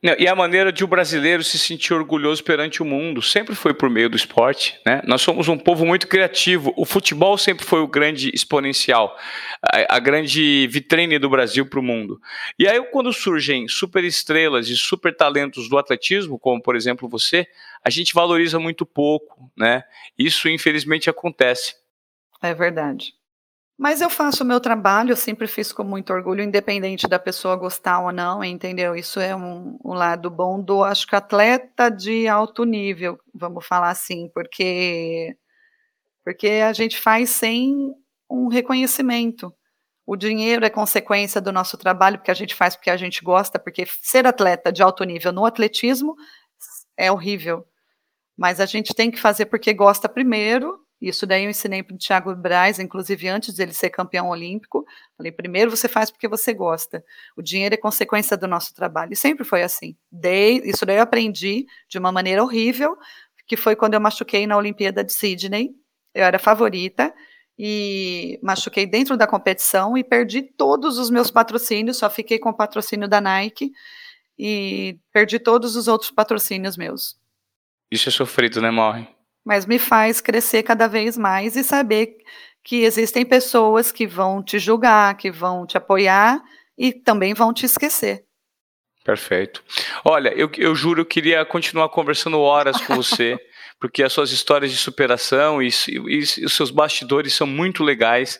E 0.03 0.27
a 0.27 0.33
maneira 0.33 0.71
de 0.71 0.83
o 0.83 0.87
brasileiro 0.87 1.43
se 1.43 1.59
sentir 1.59 1.93
orgulhoso 1.93 2.43
perante 2.43 2.81
o 2.81 2.85
mundo 2.85 3.21
sempre 3.21 3.53
foi 3.53 3.71
por 3.71 3.87
meio 3.87 4.09
do 4.09 4.15
esporte. 4.15 4.79
Né? 4.83 4.99
Nós 5.05 5.21
somos 5.21 5.47
um 5.47 5.59
povo 5.59 5.85
muito 5.85 6.07
criativo. 6.07 6.73
O 6.75 6.85
futebol 6.85 7.37
sempre 7.37 7.63
foi 7.63 7.81
o 7.81 7.87
grande 7.87 8.31
exponencial, 8.33 9.15
a, 9.61 9.97
a 9.97 9.99
grande 9.99 10.65
vitrine 10.71 11.19
do 11.19 11.29
Brasil 11.29 11.67
para 11.67 11.79
o 11.79 11.83
mundo. 11.83 12.19
E 12.57 12.67
aí, 12.67 12.81
quando 12.85 13.13
surgem 13.13 13.67
super 13.67 14.03
estrelas 14.03 14.69
e 14.69 14.75
super 14.75 15.15
talentos 15.15 15.69
do 15.69 15.77
atletismo, 15.77 16.39
como 16.39 16.59
por 16.59 16.75
exemplo 16.75 17.07
você, 17.07 17.45
a 17.85 17.91
gente 17.91 18.15
valoriza 18.15 18.57
muito 18.57 18.87
pouco. 18.87 19.51
Né? 19.55 19.83
Isso, 20.17 20.49
infelizmente, 20.49 21.11
acontece. 21.11 21.75
É 22.41 22.55
verdade. 22.55 23.13
Mas 23.81 23.99
eu 23.99 24.11
faço 24.11 24.43
o 24.43 24.45
meu 24.45 24.59
trabalho, 24.59 25.13
eu 25.13 25.15
sempre 25.17 25.47
fiz 25.47 25.73
com 25.73 25.83
muito 25.83 26.13
orgulho, 26.13 26.43
independente 26.43 27.07
da 27.07 27.17
pessoa 27.17 27.55
gostar 27.55 27.99
ou 27.99 28.11
não, 28.11 28.43
entendeu? 28.43 28.95
Isso 28.95 29.19
é 29.19 29.35
um, 29.35 29.75
um 29.83 29.93
lado 29.93 30.29
bom 30.29 30.61
do, 30.61 30.83
acho 30.83 31.07
que 31.07 31.15
atleta 31.15 31.89
de 31.89 32.27
alto 32.27 32.63
nível, 32.63 33.17
vamos 33.33 33.65
falar 33.65 33.89
assim, 33.89 34.29
porque 34.35 35.35
porque 36.23 36.47
a 36.47 36.71
gente 36.73 36.99
faz 36.99 37.31
sem 37.31 37.91
um 38.29 38.49
reconhecimento. 38.49 39.51
O 40.05 40.15
dinheiro 40.15 40.63
é 40.63 40.69
consequência 40.69 41.41
do 41.41 41.51
nosso 41.51 41.75
trabalho, 41.75 42.19
porque 42.19 42.29
a 42.29 42.35
gente 42.35 42.53
faz 42.53 42.75
porque 42.75 42.91
a 42.91 42.97
gente 42.97 43.23
gosta, 43.23 43.57
porque 43.57 43.87
ser 44.03 44.27
atleta 44.27 44.71
de 44.71 44.83
alto 44.83 45.03
nível 45.03 45.31
no 45.31 45.43
atletismo 45.43 46.15
é 46.95 47.11
horrível. 47.11 47.65
Mas 48.37 48.59
a 48.59 48.67
gente 48.67 48.93
tem 48.93 49.09
que 49.09 49.19
fazer 49.19 49.47
porque 49.47 49.73
gosta 49.73 50.07
primeiro 50.07 50.79
isso 51.09 51.25
daí 51.25 51.45
eu 51.45 51.49
ensinei 51.49 51.81
para 51.81 51.95
o 51.95 51.97
Thiago 51.97 52.35
Braz, 52.35 52.77
inclusive 52.77 53.27
antes 53.27 53.55
dele 53.55 53.73
ser 53.73 53.89
campeão 53.89 54.29
olímpico. 54.29 54.85
Falei, 55.17 55.31
primeiro 55.31 55.71
você 55.71 55.87
faz 55.87 56.11
porque 56.11 56.27
você 56.27 56.53
gosta. 56.53 57.03
O 57.35 57.41
dinheiro 57.41 57.73
é 57.73 57.77
consequência 57.77 58.37
do 58.37 58.47
nosso 58.47 58.73
trabalho. 58.75 59.13
E 59.13 59.15
sempre 59.15 59.43
foi 59.43 59.63
assim. 59.63 59.95
Dei, 60.11 60.61
isso 60.63 60.85
daí 60.85 60.97
eu 60.97 61.01
aprendi 61.01 61.65
de 61.89 61.97
uma 61.97 62.11
maneira 62.11 62.43
horrível, 62.43 62.95
que 63.47 63.57
foi 63.57 63.75
quando 63.75 63.95
eu 63.95 63.99
machuquei 63.99 64.45
na 64.45 64.55
Olimpíada 64.55 65.03
de 65.03 65.11
Sydney. 65.11 65.71
Eu 66.13 66.23
era 66.23 66.37
favorita 66.37 67.11
e 67.57 68.39
machuquei 68.43 68.85
dentro 68.85 69.17
da 69.17 69.25
competição 69.25 69.97
e 69.97 70.03
perdi 70.03 70.41
todos 70.41 70.97
os 70.97 71.09
meus 71.09 71.31
patrocínios, 71.31 71.97
só 71.97 72.09
fiquei 72.09 72.39
com 72.39 72.49
o 72.49 72.55
patrocínio 72.55 73.07
da 73.07 73.19
Nike 73.21 73.71
e 74.37 74.99
perdi 75.11 75.39
todos 75.39 75.75
os 75.75 75.87
outros 75.87 76.11
patrocínios 76.11 76.77
meus. 76.77 77.19
Isso 77.91 78.09
é 78.09 78.11
sofrido, 78.11 78.61
né, 78.61 78.71
Morre? 78.71 79.07
Mas 79.45 79.65
me 79.65 79.79
faz 79.79 80.21
crescer 80.21 80.63
cada 80.63 80.87
vez 80.87 81.17
mais 81.17 81.55
e 81.55 81.63
saber 81.63 82.17
que 82.63 82.83
existem 82.83 83.25
pessoas 83.25 83.91
que 83.91 84.05
vão 84.05 84.43
te 84.43 84.59
julgar, 84.59 85.15
que 85.17 85.31
vão 85.31 85.65
te 85.65 85.77
apoiar 85.77 86.41
e 86.77 86.93
também 86.93 87.33
vão 87.33 87.53
te 87.53 87.65
esquecer. 87.65 88.23
Perfeito. 89.03 89.63
Olha, 90.05 90.29
eu, 90.29 90.49
eu 90.57 90.75
juro, 90.75 91.01
eu 91.01 91.05
queria 91.05 91.43
continuar 91.43 91.89
conversando 91.89 92.39
horas 92.39 92.79
com 92.81 92.95
você, 92.95 93.35
porque 93.79 94.03
as 94.03 94.13
suas 94.13 94.31
histórias 94.31 94.71
de 94.71 94.77
superação 94.77 95.61
e, 95.61 95.69
e, 95.87 96.19
e 96.37 96.45
os 96.45 96.53
seus 96.53 96.69
bastidores 96.69 97.33
são 97.33 97.47
muito 97.47 97.83
legais. 97.83 98.39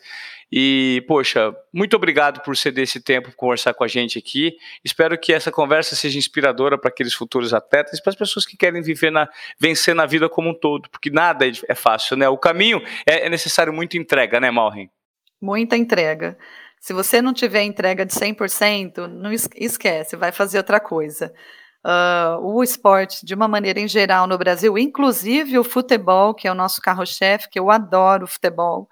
E, 0.54 1.02
poxa, 1.08 1.50
muito 1.72 1.96
obrigado 1.96 2.42
por 2.42 2.54
ceder 2.54 2.84
esse 2.84 3.00
tempo 3.00 3.28
para 3.28 3.36
conversar 3.36 3.72
com 3.72 3.84
a 3.84 3.88
gente 3.88 4.18
aqui. 4.18 4.54
Espero 4.84 5.18
que 5.18 5.32
essa 5.32 5.50
conversa 5.50 5.96
seja 5.96 6.18
inspiradora 6.18 6.76
para 6.76 6.90
aqueles 6.90 7.14
futuros 7.14 7.54
atletas 7.54 7.98
e 7.98 8.02
para 8.02 8.10
as 8.10 8.16
pessoas 8.16 8.44
que 8.44 8.54
querem 8.54 8.82
viver 8.82 9.10
na, 9.10 9.26
vencer 9.58 9.94
na 9.94 10.04
vida 10.04 10.28
como 10.28 10.50
um 10.50 10.54
todo, 10.54 10.90
porque 10.90 11.08
nada 11.08 11.46
é, 11.46 11.74
fácil, 11.74 12.18
né? 12.18 12.28
O 12.28 12.36
caminho 12.36 12.82
é, 13.06 13.26
é 13.26 13.30
necessário 13.30 13.72
muita 13.72 13.96
entrega, 13.96 14.38
né, 14.38 14.50
Malrin? 14.50 14.90
Muita 15.40 15.74
entrega. 15.74 16.36
Se 16.78 16.92
você 16.92 17.22
não 17.22 17.32
tiver 17.32 17.62
entrega 17.62 18.04
de 18.04 18.12
100%, 18.12 19.06
não 19.06 19.32
esquece, 19.32 20.16
vai 20.16 20.32
fazer 20.32 20.58
outra 20.58 20.78
coisa. 20.78 21.32
Uh, 21.84 22.38
o 22.42 22.62
esporte, 22.62 23.24
de 23.24 23.34
uma 23.34 23.48
maneira 23.48 23.80
em 23.80 23.88
geral 23.88 24.26
no 24.26 24.36
Brasil, 24.36 24.76
inclusive 24.76 25.58
o 25.58 25.64
futebol, 25.64 26.34
que 26.34 26.46
é 26.46 26.52
o 26.52 26.54
nosso 26.54 26.80
carro-chefe, 26.82 27.48
que 27.48 27.58
eu 27.58 27.70
adoro 27.70 28.24
o 28.24 28.28
futebol, 28.28 28.88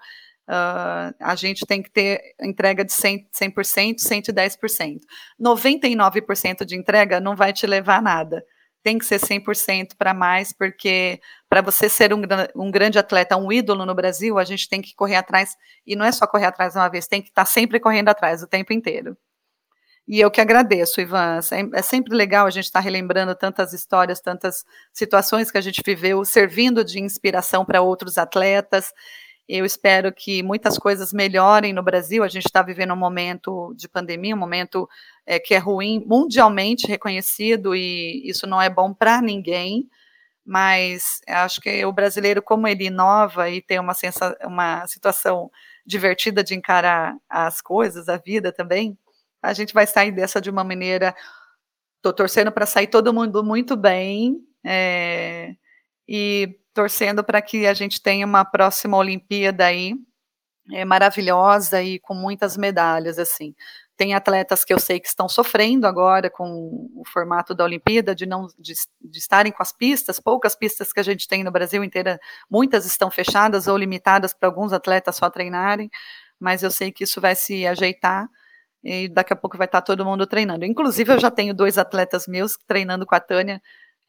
Uh, 0.51 1.15
a 1.17 1.33
gente 1.33 1.65
tem 1.65 1.81
que 1.81 1.89
ter 1.89 2.19
entrega 2.41 2.83
de 2.83 2.91
100%, 2.91 3.27
100% 3.31 3.95
110%. 4.01 4.99
99% 5.39 6.65
de 6.65 6.75
entrega 6.75 7.21
não 7.21 7.37
vai 7.37 7.53
te 7.53 7.65
levar 7.65 7.99
a 7.99 8.01
nada. 8.01 8.43
Tem 8.83 8.97
que 8.97 9.05
ser 9.05 9.17
100% 9.17 9.95
para 9.97 10.13
mais, 10.13 10.51
porque 10.51 11.21
para 11.47 11.61
você 11.61 11.87
ser 11.87 12.13
um, 12.13 12.21
um, 12.53 12.69
grande 12.69 12.99
atleta, 12.99 13.37
um 13.37 13.49
ídolo 13.49 13.85
no 13.85 13.95
Brasil, 13.95 14.37
a 14.37 14.43
gente 14.43 14.67
tem 14.67 14.81
que 14.81 14.93
correr 14.93 15.15
atrás, 15.15 15.55
e 15.87 15.95
não 15.95 16.03
é 16.03 16.11
só 16.11 16.27
correr 16.27 16.47
atrás 16.47 16.75
uma 16.75 16.89
vez, 16.89 17.07
tem 17.07 17.21
que 17.21 17.29
estar 17.29 17.45
tá 17.45 17.49
sempre 17.49 17.79
correndo 17.79 18.09
atrás 18.09 18.43
o 18.43 18.47
tempo 18.47 18.73
inteiro. 18.73 19.15
E 20.05 20.19
eu 20.19 20.29
que 20.29 20.41
agradeço, 20.41 20.99
Ivan. 20.99 21.39
É 21.73 21.81
sempre 21.81 22.13
legal 22.13 22.45
a 22.45 22.49
gente 22.49 22.65
estar 22.65 22.79
tá 22.79 22.83
relembrando 22.83 23.33
tantas 23.35 23.71
histórias, 23.71 24.19
tantas 24.19 24.65
situações 24.91 25.49
que 25.49 25.57
a 25.57 25.61
gente 25.61 25.81
viveu, 25.85 26.25
servindo 26.25 26.83
de 26.83 26.99
inspiração 26.99 27.63
para 27.63 27.81
outros 27.81 28.17
atletas. 28.17 28.91
Eu 29.47 29.65
espero 29.65 30.13
que 30.13 30.41
muitas 30.43 30.77
coisas 30.77 31.11
melhorem 31.11 31.73
no 31.73 31.83
Brasil. 31.83 32.23
A 32.23 32.27
gente 32.27 32.45
está 32.45 32.61
vivendo 32.61 32.93
um 32.93 32.97
momento 32.97 33.73
de 33.75 33.89
pandemia, 33.89 34.35
um 34.35 34.39
momento 34.39 34.87
é, 35.25 35.39
que 35.39 35.53
é 35.53 35.57
ruim, 35.57 36.03
mundialmente 36.07 36.87
reconhecido, 36.87 37.75
e 37.75 38.21
isso 38.29 38.47
não 38.47 38.61
é 38.61 38.69
bom 38.69 38.93
para 38.93 39.21
ninguém. 39.21 39.89
Mas 40.45 41.21
acho 41.27 41.61
que 41.61 41.85
o 41.85 41.91
brasileiro, 41.91 42.41
como 42.41 42.67
ele 42.67 42.85
inova 42.85 43.49
e 43.49 43.61
tem 43.61 43.79
uma, 43.79 43.93
sensa 43.93 44.37
uma 44.43 44.85
situação 44.87 45.51
divertida 45.85 46.43
de 46.43 46.55
encarar 46.55 47.15
as 47.29 47.61
coisas, 47.61 48.09
a 48.09 48.17
vida 48.17 48.51
também, 48.51 48.97
a 49.41 49.53
gente 49.53 49.73
vai 49.73 49.87
sair 49.87 50.11
dessa 50.11 50.39
de 50.39 50.49
uma 50.49 50.63
maneira. 50.63 51.15
Estou 51.97 52.13
torcendo 52.13 52.51
para 52.51 52.65
sair 52.65 52.87
todo 52.87 53.13
mundo 53.13 53.43
muito 53.43 53.75
bem. 53.75 54.37
É, 54.63 55.55
e 56.07 56.57
torcendo 56.73 57.23
para 57.23 57.41
que 57.41 57.65
a 57.67 57.73
gente 57.73 58.01
tenha 58.01 58.25
uma 58.25 58.45
próxima 58.45 58.97
Olimpíada 58.97 59.65
aí 59.65 59.93
é, 60.71 60.85
maravilhosa 60.85 61.81
e 61.81 61.99
com 61.99 62.13
muitas 62.13 62.55
medalhas, 62.57 63.19
assim. 63.19 63.53
Tem 63.97 64.13
atletas 64.13 64.65
que 64.65 64.73
eu 64.73 64.79
sei 64.79 64.99
que 64.99 65.07
estão 65.07 65.29
sofrendo 65.29 65.85
agora 65.85 66.29
com 66.29 66.89
o 66.95 67.03
formato 67.05 67.53
da 67.53 67.63
Olimpíada, 67.63 68.15
de 68.15 68.25
não 68.25 68.47
de, 68.57 68.73
de, 69.01 69.17
estarem 69.19 69.51
com 69.51 69.61
as 69.61 69.71
pistas, 69.71 70.19
poucas 70.19 70.55
pistas 70.55 70.91
que 70.91 70.99
a 70.99 71.03
gente 71.03 71.27
tem 71.27 71.43
no 71.43 71.51
Brasil 71.51 71.83
inteira, 71.83 72.19
muitas 72.49 72.85
estão 72.85 73.11
fechadas 73.11 73.67
ou 73.67 73.77
limitadas 73.77 74.33
para 74.33 74.49
alguns 74.49 74.73
atletas 74.73 75.17
só 75.17 75.29
treinarem, 75.29 75.89
mas 76.39 76.63
eu 76.63 76.71
sei 76.71 76.91
que 76.91 77.03
isso 77.03 77.21
vai 77.21 77.35
se 77.35 77.67
ajeitar 77.67 78.27
e 78.83 79.07
daqui 79.09 79.33
a 79.33 79.35
pouco 79.35 79.57
vai 79.57 79.67
estar 79.67 79.81
todo 79.81 80.05
mundo 80.05 80.25
treinando. 80.25 80.65
Inclusive, 80.65 81.13
eu 81.13 81.19
já 81.19 81.29
tenho 81.29 81.53
dois 81.53 81.77
atletas 81.77 82.27
meus 82.27 82.57
treinando 82.67 83.05
com 83.05 83.13
a 83.13 83.19
Tânia 83.19 83.61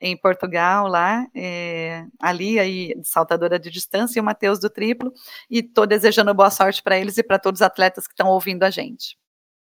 em 0.03 0.17
Portugal, 0.17 0.89
lá, 0.89 1.25
é, 1.33 2.05
ali, 2.21 2.59
aí, 2.59 2.93
saltadora 3.05 3.57
de 3.57 3.71
distância, 3.71 4.19
e 4.19 4.21
o 4.21 4.25
Matheus 4.25 4.59
do 4.59 4.69
triplo, 4.69 5.13
e 5.49 5.61
estou 5.61 5.87
desejando 5.87 6.35
boa 6.35 6.51
sorte 6.51 6.83
para 6.83 6.99
eles 6.99 7.17
e 7.17 7.23
para 7.23 7.39
todos 7.39 7.61
os 7.61 7.63
atletas 7.63 8.09
que 8.09 8.13
estão 8.13 8.27
ouvindo 8.27 8.65
a 8.65 8.71
gente. 8.71 9.17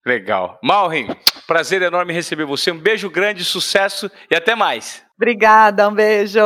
Legal. 0.04 0.58
Malrin, 0.62 1.06
prazer 1.46 1.80
enorme 1.80 2.12
receber 2.12 2.44
você. 2.44 2.72
Um 2.72 2.78
beijo 2.78 3.08
grande, 3.08 3.44
sucesso 3.44 4.10
e 4.30 4.34
até 4.34 4.54
mais. 4.54 5.02
Obrigada, 5.16 5.88
um 5.88 5.94
beijo. 5.94 6.40